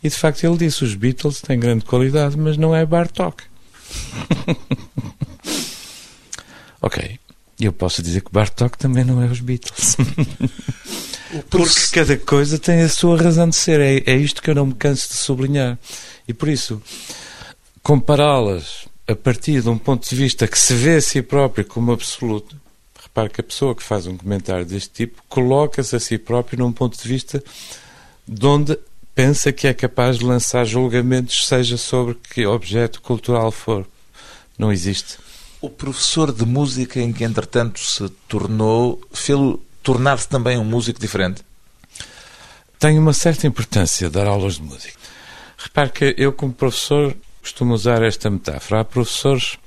E 0.00 0.08
de 0.08 0.14
facto 0.14 0.44
ele 0.44 0.58
disse: 0.58 0.84
os 0.84 0.94
Beatles 0.94 1.40
têm 1.40 1.58
grande 1.58 1.84
qualidade, 1.84 2.36
mas 2.36 2.56
não 2.56 2.76
é 2.76 2.86
Bartok. 2.86 3.42
ok. 6.80 7.18
E 7.58 7.64
eu 7.64 7.72
posso 7.72 8.02
dizer 8.02 8.20
que 8.20 8.30
Bartok 8.30 8.78
também 8.78 9.02
não 9.02 9.20
é 9.20 9.26
os 9.26 9.40
Beatles. 9.40 9.96
Porque 11.50 11.86
cada 11.92 12.16
coisa 12.16 12.58
tem 12.58 12.80
a 12.80 12.88
sua 12.88 13.20
razão 13.20 13.48
de 13.48 13.56
ser. 13.56 13.80
É, 13.80 14.02
é 14.06 14.16
isto 14.16 14.42
que 14.42 14.50
eu 14.50 14.54
não 14.54 14.66
me 14.66 14.74
canso 14.74 15.08
de 15.08 15.14
sublinhar. 15.14 15.78
E 16.26 16.32
por 16.32 16.48
isso, 16.48 16.82
compará-las 17.82 18.86
a 19.06 19.14
partir 19.16 19.62
de 19.62 19.68
um 19.68 19.78
ponto 19.78 20.08
de 20.08 20.14
vista 20.14 20.46
que 20.46 20.58
se 20.58 20.74
vê 20.74 20.96
a 20.96 21.00
si 21.00 21.22
próprio 21.22 21.64
como 21.64 21.92
absoluto, 21.92 22.56
repare 23.02 23.30
que 23.30 23.40
a 23.40 23.44
pessoa 23.44 23.74
que 23.74 23.82
faz 23.82 24.06
um 24.06 24.16
comentário 24.16 24.66
deste 24.66 24.90
tipo 24.90 25.22
coloca-se 25.28 25.96
a 25.96 26.00
si 26.00 26.18
próprio 26.18 26.58
num 26.58 26.72
ponto 26.72 27.00
de 27.00 27.08
vista 27.08 27.42
de 28.26 28.46
onde 28.46 28.78
pensa 29.14 29.50
que 29.50 29.66
é 29.66 29.74
capaz 29.74 30.18
de 30.18 30.24
lançar 30.24 30.64
julgamentos, 30.64 31.46
seja 31.46 31.76
sobre 31.76 32.14
que 32.14 32.46
objeto 32.46 33.00
cultural 33.00 33.50
for. 33.50 33.86
Não 34.58 34.70
existe. 34.70 35.16
O 35.60 35.68
professor 35.68 36.30
de 36.30 36.44
música 36.44 37.00
em 37.00 37.12
que, 37.12 37.24
entretanto, 37.24 37.80
se 37.80 38.08
tornou, 38.28 39.00
fê-lo 39.10 39.60
tornar-se 39.82 40.28
também 40.28 40.58
um 40.58 40.64
músico 40.64 41.00
diferente? 41.00 41.42
Tem 42.78 42.98
uma 42.98 43.12
certa 43.12 43.46
importância 43.46 44.08
dar 44.08 44.26
aulas 44.26 44.54
de 44.54 44.62
música. 44.62 44.98
Repare 45.56 45.90
que 45.90 46.14
eu, 46.16 46.32
como 46.32 46.52
professor, 46.52 47.16
costumo 47.42 47.74
usar 47.74 48.02
esta 48.02 48.30
metáfora. 48.30 48.80
Há 48.80 48.84
professores 48.84 49.58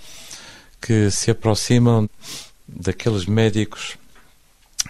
que 0.79 1.11
se 1.11 1.29
aproximam 1.29 2.09
daqueles 2.67 3.25
médicos 3.25 3.97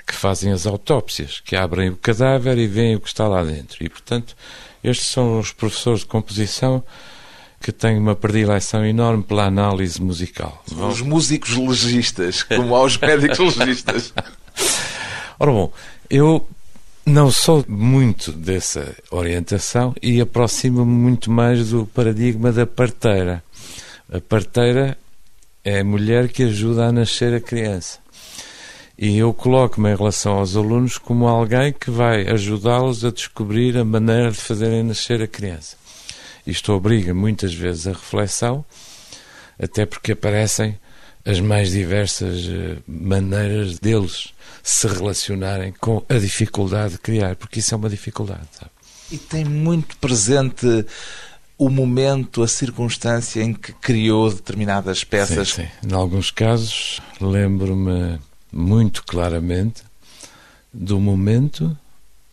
que 0.06 0.13
fazem 0.13 0.52
as 0.52 0.65
autópsias, 0.65 1.39
que 1.39 1.56
abrem 1.56 1.89
o 1.89 1.98
cadáver 1.98 2.58
e 2.58 2.67
veem 2.67 2.95
o 2.95 3.00
que 3.00 3.08
está 3.08 3.28
lá 3.28 3.43
dentro. 3.43 3.84
E, 3.84 3.89
portanto, 3.89 4.36
estes 4.84 5.08
são 5.08 5.39
os 5.39 5.52
professores 5.52 6.02
de 6.02 6.06
composição 6.06 6.84
que 7.60 7.72
têm 7.72 7.98
uma 7.98 8.15
predileção 8.15 8.86
enorme 8.86 9.24
pela 9.24 9.45
análise 9.45 10.02
musical. 10.02 10.63
Os 10.72 11.02
músicos 11.02 11.56
legistas, 11.56 12.43
como 12.43 12.76
aos 12.76 12.98
médicos 12.98 13.56
legistas. 13.56 14.13
Ora 15.41 15.51
bom, 15.51 15.73
eu 16.08 16.47
não 17.04 17.32
sou 17.32 17.65
muito 17.67 18.32
dessa 18.32 18.95
orientação 19.10 19.95
e 19.99 20.21
aproximo-me 20.21 20.91
muito 20.91 21.32
mais 21.32 21.71
do 21.71 21.88
paradigma 21.88 22.51
da 22.51 22.67
parteira. 22.67 23.43
A 24.13 24.21
parteira 24.21 24.95
é 25.65 25.80
a 25.80 25.84
mulher 25.84 26.27
que 26.27 26.43
ajuda 26.43 26.86
a 26.86 26.91
nascer 26.91 27.34
a 27.34 27.39
criança. 27.39 27.97
E 28.95 29.17
eu 29.17 29.34
coloco-me 29.34 29.89
em 29.91 29.95
relação 29.95 30.34
aos 30.34 30.56
alunos 30.56 30.99
como 30.99 31.27
alguém 31.27 31.73
que 31.73 31.89
vai 31.89 32.27
ajudá-los 32.27 33.04
a 33.04 33.10
descobrir 33.10 33.75
a 33.80 33.84
maneira 33.84 34.30
de 34.30 34.38
fazerem 34.38 34.84
nascer 34.84 35.23
a 35.23 35.27
criança. 35.27 35.75
Isto 36.45 36.71
obriga 36.71 37.15
muitas 37.15 37.51
vezes 37.51 37.88
a 37.88 37.93
reflexão, 37.93 38.63
até 39.60 39.88
porque 39.88 40.12
aparecem 40.12 40.77
as 41.25 41.39
mais 41.39 41.71
diversas 41.71 42.47
eh, 42.47 42.77
maneiras 42.88 43.79
deles 43.79 44.34
se 44.63 44.88
relacionarem 44.88 45.73
com 45.79 46.03
a 46.10 46.15
dificuldade 46.15 46.93
de 46.93 46.99
criar, 46.99 47.36
porque 47.36 47.60
isso 47.60 47.73
é 47.73 47.77
uma 47.77 47.89
dificuldade. 47.89 48.47
Sabe? 48.51 48.71
E 49.12 49.17
tem 49.17 49.45
muito 49.45 49.97
presente 49.97 50.86
o 51.57 51.69
momento, 51.69 52.41
a 52.41 52.47
circunstância 52.47 53.41
em 53.41 53.53
que 53.53 53.73
criou 53.73 54.34
determinadas 54.34 55.03
peças. 55.03 55.49
Sim, 55.49 55.63
sim. 55.63 55.88
Em 55.88 55.93
alguns 55.93 56.31
casos, 56.31 56.99
lembro-me 57.19 58.19
muito 58.51 59.03
claramente 59.03 59.84
do 60.73 60.99
momento 60.99 61.77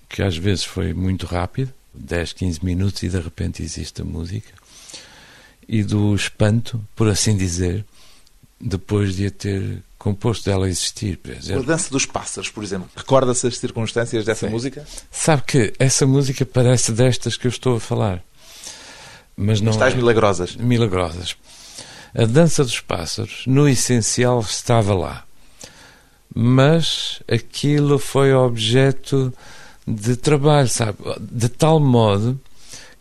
que 0.08 0.22
às 0.22 0.36
vezes 0.36 0.64
foi 0.64 0.94
muito 0.94 1.26
rápido 1.26 1.72
10, 1.92 2.32
15 2.32 2.64
minutos 2.64 3.02
e 3.02 3.08
de 3.08 3.20
repente 3.20 3.62
existe 3.62 4.00
a 4.00 4.04
música 4.04 4.52
e 5.68 5.82
do 5.82 6.14
espanto, 6.14 6.82
por 6.96 7.08
assim 7.08 7.36
dizer, 7.36 7.84
depois 8.60 9.16
de 9.16 9.26
a 9.26 9.30
ter 9.30 9.82
composto 9.98 10.48
dela 10.48 10.68
existir. 10.68 11.16
Por 11.18 11.32
exemplo. 11.32 11.62
A 11.62 11.66
dança 11.66 11.90
dos 11.90 12.06
pássaros, 12.06 12.50
por 12.50 12.62
exemplo. 12.62 12.88
Recorda-se 12.96 13.46
as 13.46 13.58
circunstâncias 13.58 14.24
dessa 14.24 14.46
Sim. 14.46 14.52
música? 14.52 14.86
Sabe 15.10 15.42
que 15.46 15.72
essa 15.78 16.06
música 16.06 16.44
parece 16.44 16.92
destas 16.92 17.36
que 17.36 17.46
eu 17.46 17.50
estou 17.50 17.76
a 17.76 17.80
falar. 17.80 18.22
Mas 19.36 19.60
não. 19.60 19.72
Estás 19.72 19.94
é. 19.94 19.96
milagrosas. 19.96 20.56
Milagrosas. 20.56 21.36
A 22.14 22.24
dança 22.24 22.64
dos 22.64 22.80
pássaros, 22.80 23.44
no 23.46 23.68
essencial, 23.68 24.40
estava 24.40 24.94
lá 24.94 25.28
mas 26.34 27.20
aquilo 27.26 27.98
foi 27.98 28.32
objeto 28.32 29.32
de 29.86 30.16
trabalho, 30.16 30.68
sabe? 30.68 30.98
De 31.20 31.48
tal 31.48 31.80
modo 31.80 32.38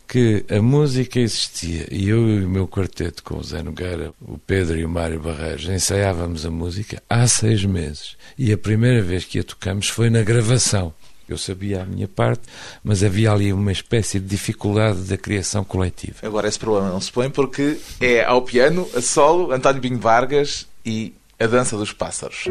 que 0.08 0.46
a 0.50 0.62
música 0.62 1.20
existia 1.20 1.86
e 1.92 2.08
eu 2.08 2.28
e 2.30 2.46
o 2.46 2.50
meu 2.50 2.68
quarteto 2.68 3.22
com 3.24 3.38
o 3.38 3.44
Zé 3.44 3.62
Nogueira, 3.62 4.14
o 4.22 4.38
Pedro 4.38 4.78
e 4.78 4.86
o 4.86 4.90
Mário 4.90 5.20
Barreiros 5.20 5.68
ensaiávamos 5.68 6.46
a 6.46 6.50
música 6.50 7.02
há 7.10 7.28
seis 7.28 7.66
meses 7.66 8.16
e 8.38 8.54
a 8.54 8.58
primeira 8.58 9.02
vez 9.02 9.26
que 9.26 9.40
a 9.40 9.44
tocamos 9.44 9.90
foi 9.90 10.10
na 10.10 10.22
gravação. 10.24 10.94
Eu 11.28 11.38
sabia 11.38 11.82
a 11.82 11.86
minha 11.86 12.08
parte, 12.08 12.44
mas 12.82 13.04
havia 13.04 13.32
ali 13.34 13.52
uma 13.52 13.72
espécie 13.72 14.18
de 14.18 14.28
dificuldade 14.28 15.02
da 15.02 15.18
criação 15.18 15.62
coletiva. 15.64 16.20
Agora 16.22 16.48
esse 16.48 16.58
problema 16.58 16.90
não 16.90 17.02
se 17.02 17.12
põe 17.12 17.30
porque 17.30 17.78
é 18.00 18.24
ao 18.24 18.42
piano, 18.42 18.88
a 18.96 19.02
solo, 19.02 19.52
António 19.52 19.82
Binho 19.82 20.00
Vargas 20.00 20.66
e 20.86 21.14
a 21.38 21.46
dança 21.46 21.76
dos 21.76 21.92
pássaros. 21.92 22.46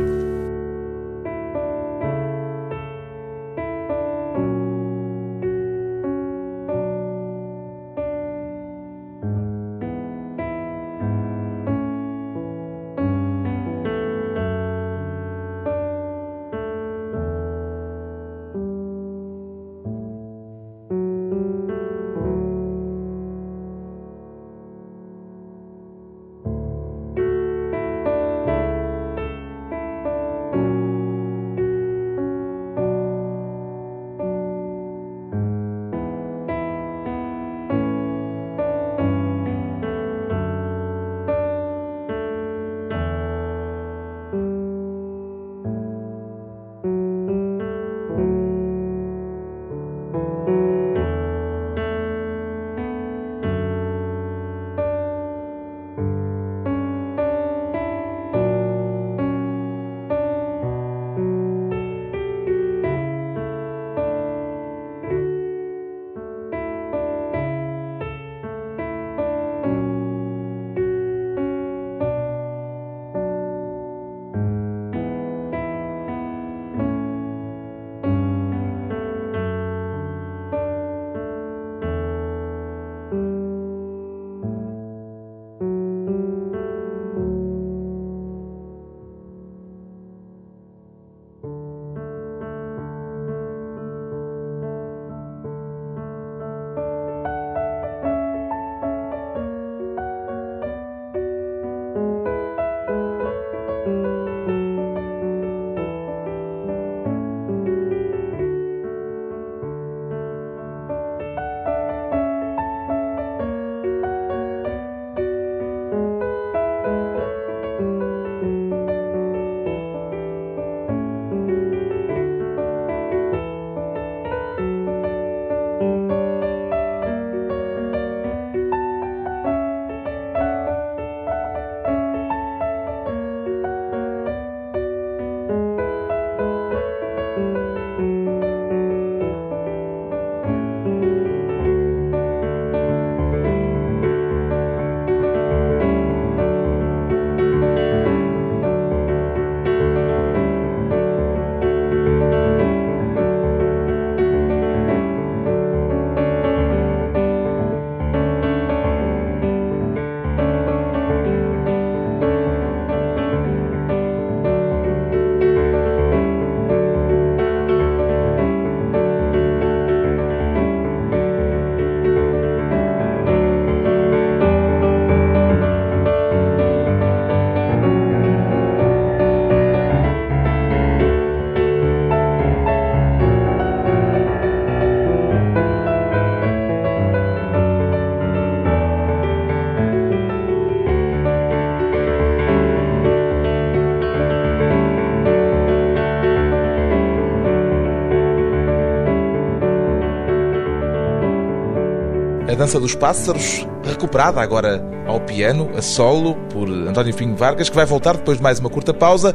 Dança 202.57 202.81
dos 202.81 202.95
Pássaros, 202.95 203.67
recuperada 203.85 204.41
agora 204.41 204.83
ao 205.07 205.21
piano, 205.21 205.71
a 205.77 205.83
solo, 205.83 206.35
por 206.51 206.67
António 206.67 207.15
Pinho 207.15 207.37
Vargas, 207.37 207.69
que 207.69 207.77
vai 207.77 207.85
voltar 207.85 208.17
depois 208.17 208.39
de 208.39 208.43
mais 208.43 208.59
uma 208.59 208.71
curta 208.71 208.95
pausa, 208.95 209.35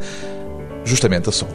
justamente 0.84 1.30
a 1.30 1.32
solo. 1.32 1.54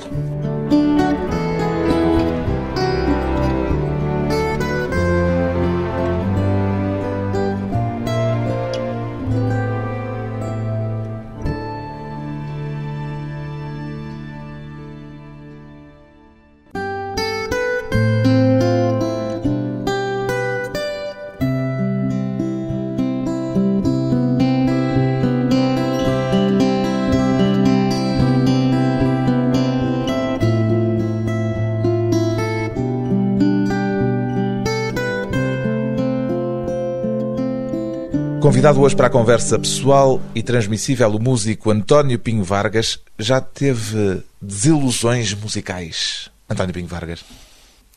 Convidado 38.57 38.81
hoje 38.81 38.97
para 38.97 39.09
a 39.09 39.11
conversa 39.11 39.59
pessoal 39.59 40.19
e 40.35 40.42
transmissível, 40.42 41.11
o 41.11 41.21
músico 41.21 41.71
António 41.71 42.19
Pinho 42.19 42.42
Vargas 42.42 42.99
já 43.19 43.38
teve 43.38 44.23
desilusões 44.40 45.35
musicais. 45.35 46.31
António 46.49 46.73
Pinho 46.73 46.87
Vargas? 46.87 47.23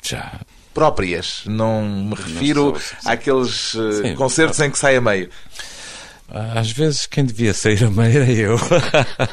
Já. 0.04 0.42
Próprias. 0.74 1.44
Não 1.46 1.82
me 1.84 2.14
refiro 2.14 2.74
Não 2.74 2.76
sou, 2.78 2.98
àqueles 3.06 3.74
uh, 3.74 4.04
Sim. 4.04 4.16
concertos 4.16 4.60
em 4.60 4.70
que 4.70 4.78
sai 4.78 4.98
a 4.98 5.02
meio. 5.02 5.30
Às 6.32 6.72
vezes 6.72 7.06
quem 7.08 7.26
devia 7.26 7.54
sair 7.54 7.84
a 7.84 7.90
meio 7.90 8.22
era 8.22 8.32
eu. 8.32 8.56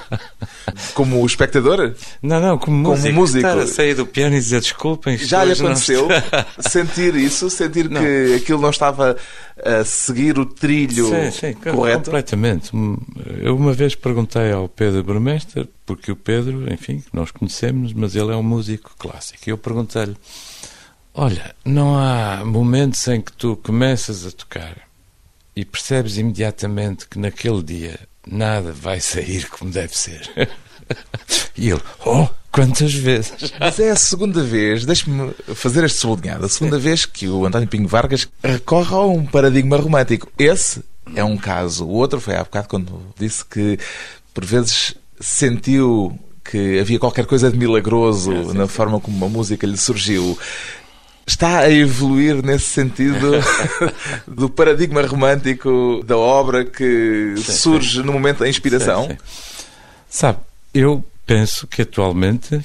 Como 0.94 1.24
espectador? 1.26 1.94
Não, 2.22 2.40
não, 2.40 2.58
como 2.58 2.82
Como 2.82 2.96
músico. 2.96 3.14
músico. 3.14 3.38
Estar 3.46 3.58
a 3.58 3.66
sair 3.66 3.94
do 3.94 4.06
piano 4.06 4.34
e 4.34 4.38
dizer 4.38 4.60
desculpem. 4.60 5.16
Já 5.18 5.44
lhe 5.44 5.54
não 5.54 5.66
aconteceu 5.66 6.08
está." 6.10 6.46
sentir 6.68 7.14
isso? 7.14 7.48
Sentir 7.50 7.88
Não. 7.90 8.00
que 8.00 8.34
aquilo 8.36 8.60
não 8.60 8.70
estava 8.70 9.16
a 9.64 9.84
seguir 9.84 10.38
o 10.38 10.46
trilho 10.46 11.08
Sim, 11.08 11.30
sim, 11.30 11.52
correto? 11.54 12.04
completamente. 12.04 12.70
Eu 13.42 13.56
uma 13.56 13.72
vez 13.72 13.94
perguntei 13.94 14.52
ao 14.52 14.68
Pedro 14.68 15.02
Burmester, 15.02 15.68
porque 15.84 16.12
o 16.12 16.16
Pedro, 16.16 16.72
enfim, 16.72 17.02
nós 17.12 17.30
conhecemos, 17.30 17.92
mas 17.92 18.14
ele 18.16 18.32
é 18.32 18.36
um 18.36 18.42
músico 18.42 18.92
clássico. 18.98 19.40
E 19.46 19.50
eu 19.50 19.58
perguntei-lhe: 19.58 20.16
Olha, 21.14 21.54
não 21.64 21.96
há 21.98 22.42
momentos 22.44 23.06
em 23.08 23.20
que 23.20 23.32
tu 23.32 23.56
começas 23.56 24.26
a 24.26 24.30
tocar 24.30 24.76
e 25.56 25.64
percebes 25.64 26.18
imediatamente 26.18 27.08
que 27.08 27.18
naquele 27.18 27.62
dia 27.62 27.98
nada 28.26 28.72
vai 28.72 29.00
sair 29.00 29.48
como 29.48 29.70
deve 29.70 29.96
ser. 29.96 30.30
e 31.56 31.70
ele: 31.70 31.80
Oh, 32.04 32.28
quantas 32.52 32.92
vezes! 32.92 33.52
Mas 33.58 33.80
é 33.80 33.90
a 33.90 33.96
segunda 33.96 34.42
vez, 34.42 34.84
deixe-me 34.84 35.32
fazer 35.54 35.84
este 35.84 35.98
sublinhado, 35.98 36.44
a 36.44 36.48
segunda 36.48 36.78
vez 36.78 37.06
que 37.06 37.26
o 37.26 37.46
António 37.46 37.68
Pinho 37.68 37.88
Vargas 37.88 38.28
recorre 38.44 38.94
a 38.94 39.00
um 39.00 39.24
paradigma 39.24 39.78
romântico. 39.78 40.30
Esse 40.38 40.84
é 41.14 41.24
um 41.24 41.36
caso. 41.38 41.86
O 41.86 41.92
outro 41.92 42.20
foi 42.20 42.36
há 42.36 42.44
bocado 42.44 42.68
quando 42.68 43.00
disse 43.18 43.44
que, 43.44 43.78
por 44.34 44.44
vezes, 44.44 44.94
sentiu 45.18 46.18
que 46.44 46.78
havia 46.78 46.98
qualquer 46.98 47.26
coisa 47.26 47.50
de 47.50 47.56
milagroso 47.56 48.32
É, 48.32 48.44
sim, 48.44 48.52
na 48.52 48.66
sim. 48.66 48.72
forma 48.72 49.00
como 49.00 49.24
a 49.24 49.28
música 49.28 49.66
lhe 49.66 49.76
surgiu. 49.76 50.38
Está 51.26 51.60
a 51.60 51.70
evoluir 51.70 52.40
nesse 52.40 52.66
sentido 52.66 53.32
do 54.28 54.48
paradigma 54.48 55.02
romântico 55.02 56.00
da 56.06 56.16
obra 56.16 56.64
que 56.64 57.34
surge 57.36 58.00
no 58.02 58.12
momento 58.12 58.38
da 58.38 58.48
inspiração? 58.48 59.08
Sim, 59.08 59.16
sim. 59.26 59.46
Sabe, 60.08 60.38
eu 60.72 61.04
penso 61.26 61.66
que 61.66 61.82
atualmente, 61.82 62.60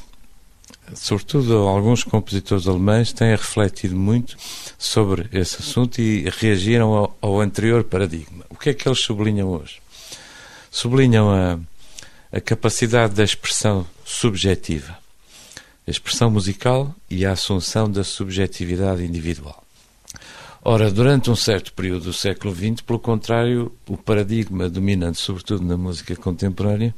sobretudo 0.94 1.58
alguns 1.58 2.04
compositores 2.04 2.68
alemães, 2.68 3.12
têm 3.12 3.32
refletido 3.32 3.96
muito 3.96 4.38
sobre 4.78 5.28
esse 5.34 5.58
assunto 5.60 6.00
e 6.00 6.30
reagiram 6.38 6.94
ao, 6.94 7.18
ao 7.20 7.42
anterior 7.42 7.84
paradigma. 7.84 8.46
O 8.48 8.56
que 8.56 8.70
é 8.70 8.74
que 8.76 8.88
eles 8.88 9.00
sublinham 9.00 9.50
hoje? 9.50 9.82
Sublinham 10.70 11.32
a, 11.32 11.58
a 12.32 12.40
capacidade 12.40 13.16
da 13.16 13.24
expressão 13.24 13.88
subjetiva, 14.06 15.01
a 15.88 15.92
expressão 15.92 16.30
musical 16.30 16.94
e 17.10 17.26
a 17.26 17.32
assunção 17.32 17.90
da 17.90 18.04
subjetividade 18.04 19.04
individual. 19.04 19.64
Ora, 20.64 20.92
durante 20.92 21.32
um 21.32 21.36
certo 21.36 21.74
período 21.74 22.04
do 22.06 22.14
século 22.14 22.54
XX, 22.54 22.82
pelo 22.82 23.00
contrário, 23.00 23.72
o 23.88 23.98
paradigma 23.98 24.70
dominante, 24.70 25.20
sobretudo 25.20 25.66
na 25.66 25.76
música 25.76 26.16
contemporânea, 26.16 26.94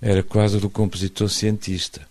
era 0.00 0.22
quase 0.22 0.56
o 0.58 0.60
do 0.60 0.70
compositor 0.70 1.28
cientista. 1.28 2.08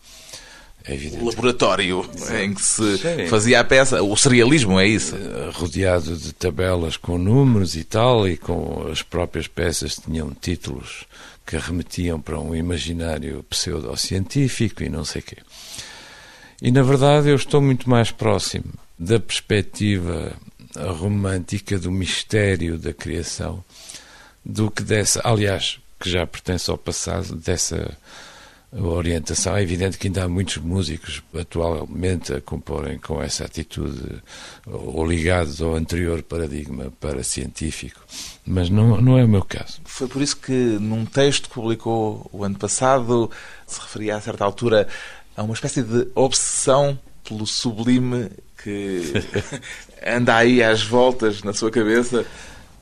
É 0.83 0.91
O 0.91 0.95
evidente. 0.95 1.23
laboratório 1.23 2.09
em 2.41 2.53
que 2.53 2.61
se 2.61 2.97
Sim. 2.97 3.27
fazia 3.27 3.59
a 3.61 3.63
peça, 3.63 4.01
o 4.03 4.15
serialismo 4.17 4.77
é 4.79 4.87
isso. 4.87 5.15
rodeado 5.53 6.17
de 6.17 6.33
tabelas 6.33 6.97
com 6.97 7.17
números 7.17 7.75
e 7.75 7.83
tal, 7.83 8.27
e 8.27 8.35
com 8.35 8.87
as 8.91 9.01
próprias 9.01 9.47
peças 9.47 9.95
tinham 9.95 10.31
títulos 10.33 11.05
que 11.45 11.57
remetiam 11.57 12.19
para 12.19 12.39
um 12.39 12.53
imaginário 12.53 13.43
pseudocientífico 13.49 14.83
e 14.83 14.89
não 14.89 15.03
sei 15.05 15.21
quê. 15.21 15.37
E 16.61 16.71
na 16.71 16.81
verdade 16.83 17.29
eu 17.29 17.35
estou 17.35 17.61
muito 17.61 17.89
mais 17.89 18.11
próximo 18.11 18.73
da 18.97 19.19
perspectiva 19.19 20.33
romântica 20.75 21.79
do 21.79 21.91
mistério 21.91 22.77
da 22.77 22.93
criação 22.93 23.63
do 24.43 24.69
que 24.69 24.83
dessa, 24.83 25.21
aliás, 25.23 25.79
que 25.99 26.09
já 26.09 26.25
pertence 26.25 26.69
ao 26.69 26.77
passado, 26.77 27.35
dessa 27.35 27.97
orientação. 28.71 29.55
É 29.55 29.63
evidente 29.63 29.97
que 29.97 30.07
ainda 30.07 30.23
há 30.23 30.29
muitos 30.29 30.57
músicos 30.57 31.23
atualmente 31.33 32.33
a 32.33 32.41
comporem 32.41 32.99
com 32.99 33.21
essa 33.21 33.45
atitude 33.45 34.21
ou 34.65 35.05
ligados 35.05 35.61
ao 35.61 35.75
anterior 35.75 36.21
paradigma 36.21 36.91
para 36.99 37.23
científico, 37.23 37.99
mas 38.45 38.69
não, 38.69 39.01
não 39.01 39.17
é 39.17 39.23
o 39.23 39.27
meu 39.27 39.43
caso. 39.43 39.81
Foi 39.85 40.07
por 40.07 40.21
isso 40.21 40.37
que 40.37 40.51
num 40.51 41.05
texto 41.05 41.49
que 41.49 41.55
publicou 41.55 42.29
o 42.31 42.43
ano 42.43 42.57
passado 42.57 43.29
se 43.65 43.79
referia 43.79 44.15
a 44.15 44.21
certa 44.21 44.45
altura 44.45 44.87
a 45.39 45.43
uma 45.43 45.53
espécie 45.53 45.81
de 45.81 46.05
obsessão 46.15 46.99
pelo 47.23 47.47
sublime 47.47 48.29
que 48.61 49.13
anda 50.05 50.35
aí 50.35 50.61
às 50.61 50.83
voltas 50.83 51.43
na 51.43 51.53
sua 51.53 51.71
cabeça. 51.71 52.25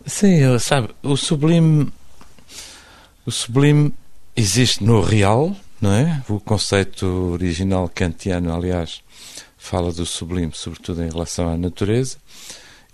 Sim, 0.08 0.58
sabe, 0.58 0.90
o 1.04 1.16
sublime 1.16 1.94
o 3.28 3.32
sublime 3.32 3.94
existe 4.36 4.84
no 4.84 5.02
real, 5.02 5.56
não 5.80 5.94
é? 5.94 6.24
O 6.28 6.40
conceito 6.40 7.06
original 7.06 7.88
kantiano, 7.94 8.52
aliás, 8.52 9.04
fala 9.56 9.92
do 9.92 10.06
sublime, 10.06 10.52
sobretudo 10.56 11.04
em 11.04 11.10
relação 11.12 11.48
à 11.50 11.56
natureza, 11.56 12.18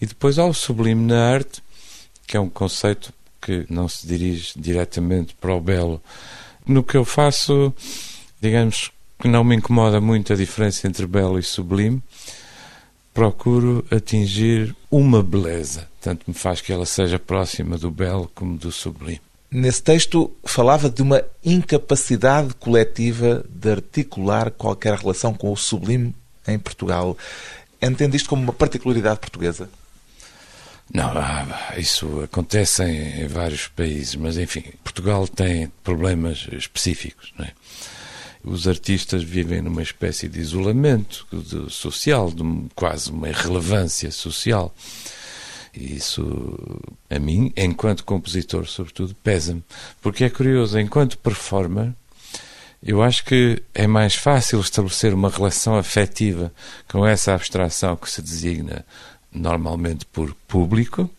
e 0.02 0.06
depois 0.06 0.38
há 0.38 0.46
o 0.46 0.54
sublime 0.54 1.06
na 1.06 1.30
arte, 1.30 1.64
que 2.28 2.36
é 2.36 2.40
um 2.40 2.50
conceito 2.50 3.14
que 3.42 3.66
não 3.70 3.88
se 3.88 4.06
dirige 4.06 4.52
diretamente 4.58 5.34
para 5.36 5.56
o 5.56 5.62
belo. 5.62 6.04
No 6.66 6.84
que 6.84 6.98
eu 6.98 7.06
faço, 7.06 7.74
digamos 8.42 8.92
que 9.24 9.28
não 9.30 9.42
me 9.42 9.56
incomoda 9.56 10.02
muito 10.02 10.34
a 10.34 10.36
diferença 10.36 10.86
entre 10.86 11.08
belo 11.08 11.40
e 11.40 11.44
sublime, 11.44 12.04
procuro 13.14 13.86
atingir 13.90 14.76
uma 14.92 15.24
beleza. 15.24 15.88
Tanto 16.02 16.26
me 16.28 16.34
faz 16.34 16.60
que 16.60 16.74
ela 16.74 16.86
seja 16.86 17.18
próxima 17.18 17.78
do 17.78 17.90
belo 17.90 18.30
como 18.36 18.58
do 18.58 18.70
sublime. 18.70 19.22
Nesse 19.50 19.82
texto 19.82 20.30
falava 20.44 20.90
de 20.90 21.02
uma 21.02 21.24
incapacidade 21.42 22.54
coletiva 22.56 23.46
de 23.50 23.72
articular 23.72 24.52
qualquer 24.52 24.98
relação 24.98 25.34
com 25.34 25.54
o 25.54 25.56
sublime 25.56 26.14
em 26.46 26.60
Portugal. 26.60 27.18
Entende 27.82 28.18
isto 28.18 28.28
como 28.28 28.44
uma 28.44 28.52
particularidade 28.52 29.22
portuguesa? 29.22 29.70
Não, 30.94 31.18
ah, 31.18 31.76
isso 31.78 32.20
acontece 32.24 32.84
em, 32.84 33.22
em 33.22 33.28
vários 33.28 33.70
países, 33.70 34.16
mas 34.16 34.38
enfim, 34.38 34.66
Portugal 34.84 35.26
tem 35.30 35.72
problemas 35.82 36.46
específicos, 36.52 37.32
não 37.38 37.46
é? 37.46 37.54
Os 38.44 38.68
artistas 38.68 39.24
vivem 39.24 39.62
numa 39.62 39.82
espécie 39.82 40.28
de 40.28 40.40
isolamento 40.40 41.26
social, 41.70 42.30
de 42.30 42.44
quase 42.76 43.10
uma 43.10 43.30
irrelevância 43.30 44.12
social. 44.12 44.74
E 45.74 45.96
isso, 45.96 46.60
a 47.10 47.18
mim, 47.18 47.54
enquanto 47.56 48.04
compositor, 48.04 48.68
sobretudo, 48.68 49.16
pesa-me. 49.24 49.64
Porque 50.02 50.26
é 50.26 50.30
curioso, 50.30 50.78
enquanto 50.78 51.18
performer, 51.18 51.94
eu 52.86 53.02
acho 53.02 53.24
que 53.24 53.64
é 53.74 53.88
mais 53.88 54.16
fácil 54.16 54.60
estabelecer 54.60 55.14
uma 55.14 55.30
relação 55.30 55.78
afetiva 55.78 56.52
com 56.90 57.08
essa 57.08 57.34
abstração 57.34 57.96
que 57.96 58.12
se 58.12 58.22
designa 58.22 58.86
normalmente 59.32 60.06
por 60.06 60.36
público. 60.48 61.10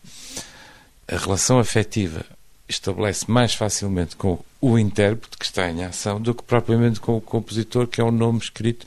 A 1.07 1.17
relação 1.17 1.57
afetiva 1.57 2.23
estabelece 2.67 3.29
mais 3.29 3.53
facilmente 3.53 4.15
com 4.15 4.39
o 4.59 4.77
intérprete 4.79 5.37
que 5.37 5.45
está 5.45 5.69
em 5.69 5.83
ação 5.83 6.19
do 6.19 6.33
que 6.33 6.43
propriamente 6.43 6.99
com 6.99 7.15
o 7.15 7.21
compositor, 7.21 7.87
que 7.87 8.01
é 8.01 8.03
um 8.03 8.11
nome 8.11 8.39
escrito 8.39 8.85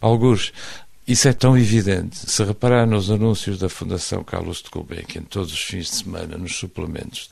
alguns 0.00 0.52
Isso 1.06 1.28
é 1.28 1.32
tão 1.32 1.58
evidente. 1.58 2.18
Se 2.30 2.44
reparar 2.44 2.86
nos 2.86 3.10
anúncios 3.10 3.58
da 3.58 3.68
Fundação 3.68 4.22
Carlos 4.22 4.62
de 4.62 4.70
Gulbenkian, 4.70 5.22
todos 5.22 5.52
os 5.52 5.60
fins 5.60 5.90
de 5.90 5.96
semana, 5.96 6.38
nos 6.38 6.56
suplementos. 6.56 7.28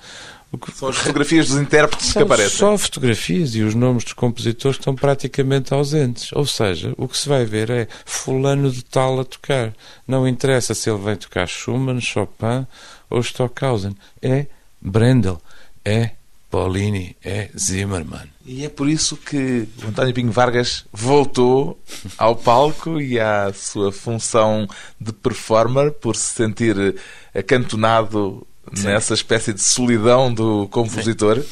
São 0.75 0.89
as 0.89 0.97
fotografias 0.97 1.49
dos 1.49 1.61
intérpretes 1.61 2.09
São 2.09 2.23
que 2.23 2.27
aparecem. 2.27 2.59
Só 2.59 2.77
fotografias 2.77 3.55
e 3.55 3.63
os 3.63 3.77
nomes 3.77 4.03
dos 4.03 4.15
compositores 4.15 4.77
estão 4.77 4.97
praticamente 4.97 5.73
ausentes. 5.73 6.33
Ou 6.33 6.45
seja, 6.45 6.93
o 6.97 7.07
que 7.07 7.17
se 7.17 7.29
vai 7.29 7.45
ver 7.45 7.71
é 7.71 7.89
fulano 8.05 8.69
de 8.71 8.83
tal 8.83 9.21
a 9.21 9.25
tocar. 9.25 9.73
Não 10.09 10.27
interessa 10.27 10.75
se 10.75 10.91
ele 10.91 10.99
vem 10.99 11.15
tocar 11.15 11.47
Schumann, 11.47 12.01
Chopin 12.01 12.67
ou 13.09 13.21
Stockhausen. 13.21 13.97
É 14.21 14.47
Brendel, 14.81 15.41
é 15.85 16.11
Paulini, 16.51 17.17
é 17.25 17.49
Zimmermann. 17.57 18.29
E 18.45 18.65
é 18.65 18.69
por 18.69 18.89
isso 18.89 19.17
que 19.17 19.69
o 19.85 19.89
António 19.89 20.13
Pinho 20.13 20.33
Vargas 20.33 20.85
voltou 20.93 21.81
ao 22.19 22.35
palco 22.35 23.01
e 23.01 23.21
à 23.21 23.53
sua 23.53 23.93
função 23.93 24.67
de 25.01 25.13
performer 25.13 25.93
por 25.93 26.17
se 26.17 26.35
sentir 26.35 26.97
acantonado 27.33 28.45
Sim. 28.75 28.85
nessa 28.85 29.15
espécie 29.15 29.53
de 29.53 29.63
solidão 29.63 30.33
do 30.33 30.67
compositor. 30.69 31.41
Sim. 31.41 31.49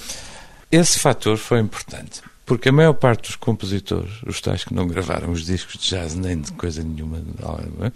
Esse 0.73 0.99
fator 0.99 1.37
foi 1.37 1.61
importante. 1.61 2.21
Porque 2.49 2.71
a 2.71 2.73
maior 2.73 2.95
parte 2.95 3.27
dos 3.27 3.37
compositores, 3.37 4.11
os 4.27 4.41
tais 4.41 4.65
que 4.65 4.73
não 4.73 4.89
gravaram 4.89 5.31
os 5.31 5.45
discos 5.45 5.75
de 5.79 5.91
jazz 5.91 6.15
nem 6.15 6.41
de 6.41 6.51
coisa 6.53 6.83
nenhuma, 6.83 7.19
é? 7.83 7.93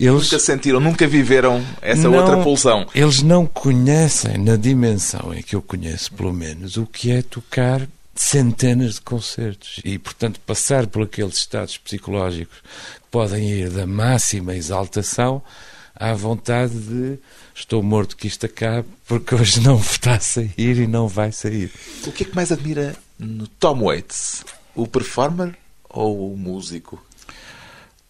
eles 0.00 0.24
nunca 0.24 0.38
sentiram, 0.38 0.80
nunca 0.80 1.06
viveram 1.06 1.62
essa 1.82 2.08
não, 2.08 2.14
outra 2.14 2.38
pulsão. 2.42 2.86
Eles 2.94 3.22
não 3.22 3.44
conhecem, 3.44 4.38
na 4.38 4.56
dimensão 4.56 5.34
em 5.34 5.42
que 5.42 5.54
eu 5.54 5.60
conheço, 5.60 6.10
pelo 6.14 6.32
menos, 6.32 6.78
o 6.78 6.86
que 6.86 7.10
é 7.10 7.20
tocar 7.20 7.86
centenas 8.14 8.94
de 8.94 9.02
concertos 9.02 9.78
e, 9.84 9.98
portanto, 9.98 10.40
passar 10.40 10.86
por 10.86 11.02
aqueles 11.02 11.36
estados 11.36 11.76
psicológicos 11.76 12.60
que 12.60 13.08
podem 13.10 13.46
ir 13.50 13.68
da 13.68 13.86
máxima 13.86 14.54
exaltação 14.54 15.42
à 15.94 16.14
vontade 16.14 16.72
de 16.72 17.18
estou 17.54 17.82
morto 17.82 18.16
que 18.16 18.26
isto 18.26 18.46
acabe 18.46 18.88
porque 19.06 19.34
hoje 19.34 19.60
não 19.60 19.76
está 19.80 20.14
a 20.14 20.20
sair 20.20 20.78
e 20.78 20.86
não 20.86 21.08
vai 21.08 21.30
sair. 21.30 21.70
O 22.06 22.12
que 22.12 22.24
é 22.24 22.26
que 22.26 22.34
mais 22.34 22.50
admira 22.50 22.96
no 23.22 23.46
Tom 23.46 23.84
Waits? 23.84 24.44
O 24.74 24.86
performer 24.86 25.56
ou 25.88 26.32
o 26.32 26.36
músico? 26.36 27.02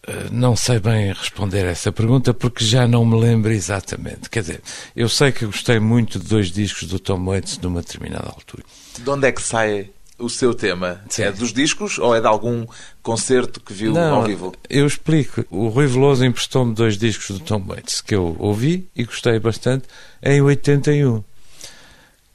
Eh, 0.05 0.27
não 0.31 0.55
sei 0.55 0.79
bem 0.79 1.13
responder 1.13 1.65
essa 1.65 1.91
pergunta 1.91 2.33
porque 2.33 2.63
já 2.63 2.87
não 2.87 3.05
me 3.05 3.19
lembro 3.19 3.51
exatamente. 3.51 4.29
Quer 4.29 4.41
dizer, 4.41 4.61
eu 4.95 5.07
sei 5.07 5.31
que 5.31 5.45
gostei 5.45 5.79
muito 5.79 6.19
de 6.19 6.27
dois 6.27 6.51
discos 6.51 6.87
do 6.87 6.99
Tom 6.99 7.25
Waits 7.25 7.57
numa 7.59 7.81
determinada 7.81 8.27
altura. 8.27 8.63
De 8.99 9.09
onde 9.09 9.27
é 9.27 9.31
que 9.31 9.41
sai 9.41 9.89
o 10.17 10.29
seu 10.29 10.53
tema? 10.53 11.01
Sim. 11.09 11.23
É 11.23 11.31
dos 11.31 11.53
discos 11.53 11.97
ou 11.99 12.15
é 12.15 12.19
de 12.19 12.27
algum 12.27 12.65
concerto 13.01 13.61
que 13.61 13.73
viu 13.73 13.93
não, 13.93 14.15
ao 14.15 14.23
vivo? 14.23 14.53
Eu 14.69 14.85
explico. 14.85 15.45
O 15.49 15.69
Rui 15.69 15.87
Veloso 15.87 16.25
emprestou-me 16.25 16.73
dois 16.73 16.97
discos 16.97 17.29
do 17.29 17.39
Tom 17.39 17.63
Waits 17.65 18.01
que 18.01 18.15
eu 18.15 18.35
ouvi 18.39 18.87
e 18.95 19.05
gostei 19.05 19.39
bastante 19.39 19.85
em 20.21 20.41
81. 20.41 21.23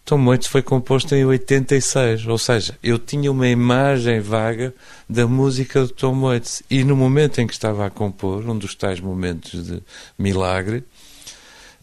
Tom 0.09 0.25
Waits 0.25 0.49
foi 0.49 0.62
composto 0.62 1.14
em 1.14 1.23
86, 1.23 2.29
ou 2.29 2.38
seja, 2.38 2.79
eu 2.83 2.99
tinha 2.99 3.31
uma 3.31 3.47
imagem 3.47 4.21
vaga 4.21 4.75
da 5.07 5.27
música 5.27 5.83
do 5.83 5.90
Tom 5.90 6.23
Waits 6.23 6.62
e 6.71 6.83
no 6.83 6.97
momento 6.97 7.42
em 7.42 7.47
que 7.47 7.53
estava 7.53 7.85
a 7.85 7.90
compor, 7.90 8.42
um 8.49 8.57
dos 8.57 8.75
tais 8.75 9.01
momentos 9.01 9.66
de 9.66 9.83
milagre, 10.18 10.83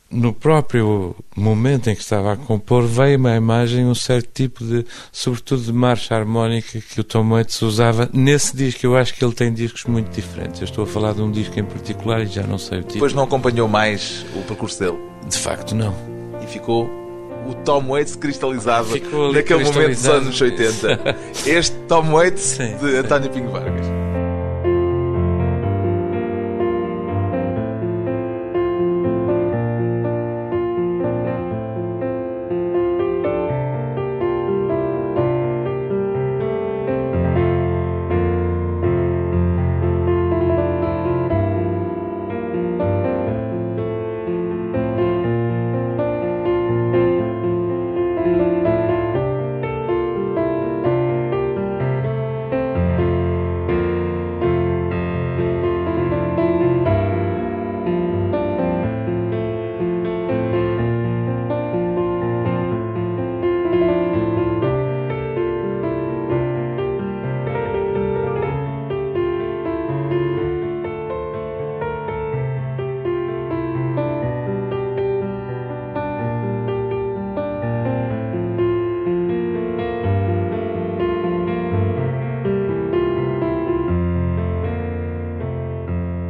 no 0.09 0.33
próprio 0.33 1.15
momento 1.35 1.91
em 1.91 1.93
que 1.93 2.01
estava 2.01 2.33
a 2.33 2.35
compor, 2.35 2.87
veio-me 2.87 3.29
à 3.29 3.35
imagem 3.35 3.85
um 3.85 3.93
certo 3.93 4.29
tipo 4.33 4.65
de, 4.65 4.87
sobretudo 5.11 5.61
de 5.61 5.71
marcha 5.71 6.15
harmónica 6.15 6.81
que 6.81 6.99
o 6.99 7.03
Tom 7.03 7.29
Waits 7.29 7.61
usava 7.61 8.09
nesse 8.11 8.57
disco. 8.57 8.87
Eu 8.87 8.97
acho 8.97 9.13
que 9.13 9.23
ele 9.23 9.35
tem 9.35 9.53
discos 9.53 9.83
muito 9.83 10.09
diferentes. 10.09 10.61
Eu 10.61 10.65
estou 10.65 10.83
a 10.83 10.87
falar 10.87 11.13
de 11.13 11.21
um 11.21 11.29
disco 11.29 11.59
em 11.59 11.63
particular 11.63 12.23
e 12.23 12.25
já 12.25 12.41
não 12.41 12.57
sei 12.57 12.79
o 12.79 12.81
tipo. 12.81 12.93
Depois 12.93 13.13
não 13.13 13.21
acompanhou 13.21 13.67
mais 13.67 14.25
o 14.35 14.41
percurso 14.41 14.79
dele? 14.79 14.97
De 15.29 15.37
facto, 15.37 15.75
não. 15.75 15.93
E 16.41 16.47
ficou 16.47 17.04
o 17.45 17.53
Tom 17.53 17.89
Waits 17.89 18.15
cristalizado 18.15 18.89
naquele 19.33 19.63
momento 19.63 19.89
dos 19.89 20.07
anos 20.07 20.41
80. 20.41 21.15
Este 21.45 21.75
Tom 21.87 22.13
Waits 22.13 22.41
sim, 22.41 22.75
de 22.77 22.97
António 22.97 23.29
Pinho 23.29 23.51
Vargas. 23.51 24.04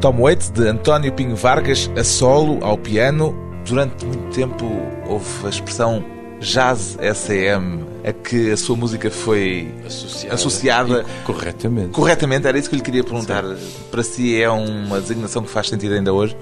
Tom 0.05 0.17
Waits, 0.19 0.51
de 0.51 0.67
António 0.67 1.11
Pinho 1.11 1.35
Vargas, 1.35 1.89
a 1.97 2.03
solo, 2.03 2.63
ao 2.63 2.77
piano. 2.77 3.35
Durante 3.65 4.05
muito 4.05 4.35
tempo 4.35 4.63
houve 5.07 5.25
a 5.43 5.49
expressão 5.49 6.05
jazz 6.39 6.95
SEM, 7.15 7.83
a 8.07 8.13
que 8.13 8.51
a 8.51 8.55
sua 8.55 8.75
música 8.75 9.09
foi 9.09 9.67
associada, 9.83 10.35
associada 10.35 11.05
corretamente. 11.23 11.89
Corretamente, 11.89 12.45
era 12.45 12.55
isso 12.55 12.69
que 12.69 12.75
lhe 12.75 12.83
queria 12.83 13.03
perguntar. 13.03 13.43
Sim. 13.43 13.55
Para 13.89 14.03
si 14.03 14.39
é 14.39 14.47
uma 14.47 15.01
designação 15.01 15.41
que 15.41 15.49
faz 15.49 15.69
sentido 15.69 15.95
ainda 15.95 16.13
hoje? 16.13 16.37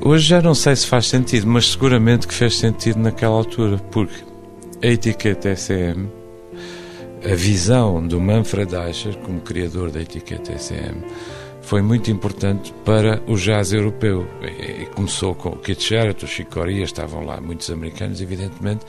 Hoje 0.00 0.24
já 0.24 0.40
não 0.40 0.54
sei 0.54 0.76
se 0.76 0.86
faz 0.86 1.08
sentido, 1.08 1.48
mas 1.48 1.72
seguramente 1.72 2.28
que 2.28 2.34
fez 2.34 2.56
sentido 2.56 3.00
naquela 3.00 3.34
altura, 3.34 3.78
porque 3.90 4.22
a 4.80 4.86
etiqueta 4.86 5.56
SEM, 5.56 6.08
a 7.28 7.34
visão 7.34 8.06
do 8.06 8.20
Manfred 8.20 8.72
Eicher 8.76 9.16
como 9.16 9.40
criador 9.40 9.90
da 9.90 10.00
etiqueta 10.00 10.56
SEM, 10.56 11.02
foi 11.62 11.80
muito 11.80 12.10
importante 12.10 12.72
para 12.84 13.22
o 13.26 13.36
jazz 13.36 13.72
europeu. 13.72 14.26
E 14.42 14.86
começou 14.86 15.34
com 15.34 15.50
o 15.50 15.56
Keith 15.56 15.80
Jarrett, 15.80 16.24
o 16.24 16.28
Chico 16.28 16.52
Corea, 16.52 16.84
estavam 16.84 17.24
lá 17.24 17.40
muitos 17.40 17.70
americanos, 17.70 18.20
evidentemente, 18.20 18.84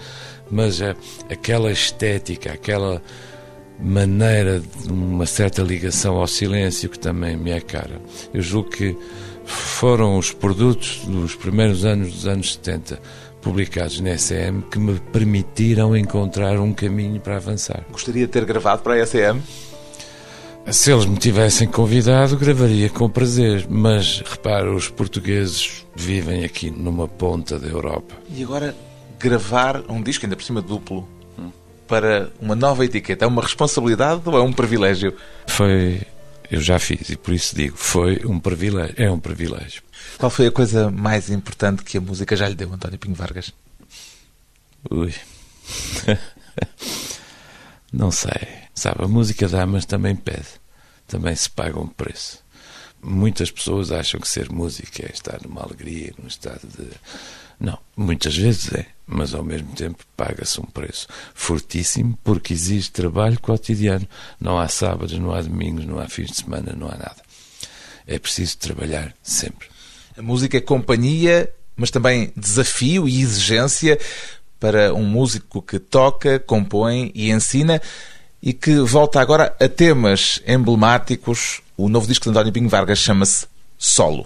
mas 0.50 0.82
a, 0.82 0.96
aquela 1.30 1.72
estética, 1.72 2.52
aquela 2.52 3.02
maneira 3.80 4.60
de 4.60 4.92
uma 4.92 5.26
certa 5.26 5.62
ligação 5.62 6.18
ao 6.18 6.28
silêncio 6.28 6.90
que 6.90 7.00
também 7.00 7.36
me 7.36 7.52
é 7.52 7.60
cara. 7.60 8.02
Eu 8.34 8.42
julgo 8.42 8.70
que 8.70 8.98
foram 9.46 10.18
os 10.18 10.32
produtos 10.32 11.02
dos 11.06 11.36
primeiros 11.36 11.84
anos 11.86 12.14
dos 12.14 12.28
anos 12.28 12.54
70 12.54 13.00
publicados 13.42 14.00
na 14.00 14.18
SM 14.18 14.62
que 14.72 14.80
me 14.80 15.00
permitiram 15.12 15.96
encontrar 15.98 16.60
um 16.60 16.74
caminho 16.74 17.20
para 17.20 17.36
avançar. 17.36 17.84
Gostaria 17.92 18.26
de 18.26 18.32
ter 18.32 18.46
gravado 18.46 18.82
para 18.82 18.94
a 18.94 19.06
SM? 19.06 19.42
Se 20.72 20.92
eles 20.92 21.06
me 21.06 21.18
tivessem 21.18 21.68
convidado, 21.68 22.38
gravaria 22.38 22.90
com 22.90 23.10
prazer, 23.10 23.68
mas 23.70 24.24
repara, 24.26 24.74
os 24.74 24.90
portugueses 24.90 25.86
vivem 25.96 26.44
aqui 26.44 26.72
numa 26.72 27.08
ponta 27.08 27.60
da 27.60 27.68
Europa. 27.68 28.16
E 28.30 28.44
agora 28.44 28.76
gravar 29.20 29.84
um 29.90 30.02
disco, 30.02 30.26
ainda 30.26 30.36
por 30.36 30.44
cima 30.44 30.62
duplo, 30.62 31.08
para 31.88 32.32
uma 32.42 32.56
nova 32.56 32.84
etiqueta, 32.84 33.26
é 33.26 33.28
uma 33.28 33.42
responsabilidade 33.42 34.22
ou 34.26 34.38
é 34.38 34.42
um 34.42 34.52
privilégio? 34.52 35.16
Foi, 35.48 36.02
eu 36.50 36.60
já 36.60 36.80
fiz 36.80 37.10
e 37.10 37.16
por 37.16 37.34
isso 37.34 37.56
digo, 37.56 37.78
foi 37.78 38.22
um 38.26 38.40
privilégio, 38.40 38.96
é 38.98 39.12
um 39.12 39.20
privilégio. 39.20 39.84
Qual 40.18 40.30
foi 40.30 40.48
a 40.48 40.52
coisa 40.52 40.90
mais 40.90 41.30
importante 41.30 41.84
que 41.84 41.98
a 41.98 42.02
música 42.02 42.36
já 42.36 42.48
lhe 42.48 42.56
deu, 42.56 42.74
António 42.74 42.98
Pinho 42.98 43.16
Vargas? 43.16 43.54
Ui. 44.90 45.14
Não 47.94 48.10
sei. 48.10 48.63
Sabe, 48.74 49.04
a 49.04 49.08
música 49.08 49.48
dá, 49.48 49.66
mas 49.66 49.86
também 49.86 50.16
pede. 50.16 50.48
Também 51.08 51.36
se 51.36 51.50
paga 51.50 51.80
um 51.80 51.88
preço. 51.88 52.44
Muitas 53.02 53.52
pessoas 53.52 53.92
acham 53.92 54.20
que 54.20 54.28
ser 54.28 54.50
música 54.50 55.06
é 55.06 55.12
estar 55.12 55.42
numa 55.44 55.62
alegria, 55.62 56.14
num 56.18 56.28
estado 56.28 56.62
de. 56.68 56.88
Não, 57.60 57.78
muitas 57.96 58.36
vezes 58.36 58.74
é, 58.74 58.88
mas 59.06 59.34
ao 59.34 59.44
mesmo 59.44 59.74
tempo 59.74 60.04
paga-se 60.18 60.60
um 60.60 60.66
preço 60.66 61.08
fortíssimo 61.34 62.18
porque 62.24 62.54
exige 62.54 62.90
trabalho 62.90 63.40
cotidiano. 63.40 64.08
Não 64.40 64.58
há 64.58 64.68
sábados, 64.68 65.18
não 65.20 65.34
há 65.34 65.42
domingos, 65.42 65.86
não 65.86 66.00
há 66.00 66.08
fins 66.08 66.32
de 66.32 66.38
semana, 66.38 66.74
não 66.76 66.88
há 66.88 66.98
nada. 66.98 67.22
é 68.08 68.18
preciso 68.18 68.58
trabalhar 68.58 69.14
sempre. 69.22 69.68
A 70.18 70.22
música 70.22 70.58
é 70.58 70.62
companhia, 70.62 71.50
mas 71.76 71.92
também 71.92 72.32
desafio 72.36 73.08
e 73.08 73.22
exigência 73.22 74.00
para 74.60 74.94
um 74.94 75.04
músico 75.04 75.62
que 75.62 75.78
toca, 75.78 76.40
compõe 76.40 77.12
e 77.14 77.32
ensina 77.32 77.82
e 78.44 78.52
que 78.52 78.76
volta 78.80 79.22
agora 79.22 79.56
a 79.58 79.70
temas 79.70 80.42
emblemáticos. 80.46 81.62
O 81.78 81.88
novo 81.88 82.06
disco 82.06 82.26
de 82.26 82.32
António 82.32 82.52
Pinho 82.52 82.68
Vargas 82.68 83.00
chama-se 83.00 83.48
Solo. 83.78 84.26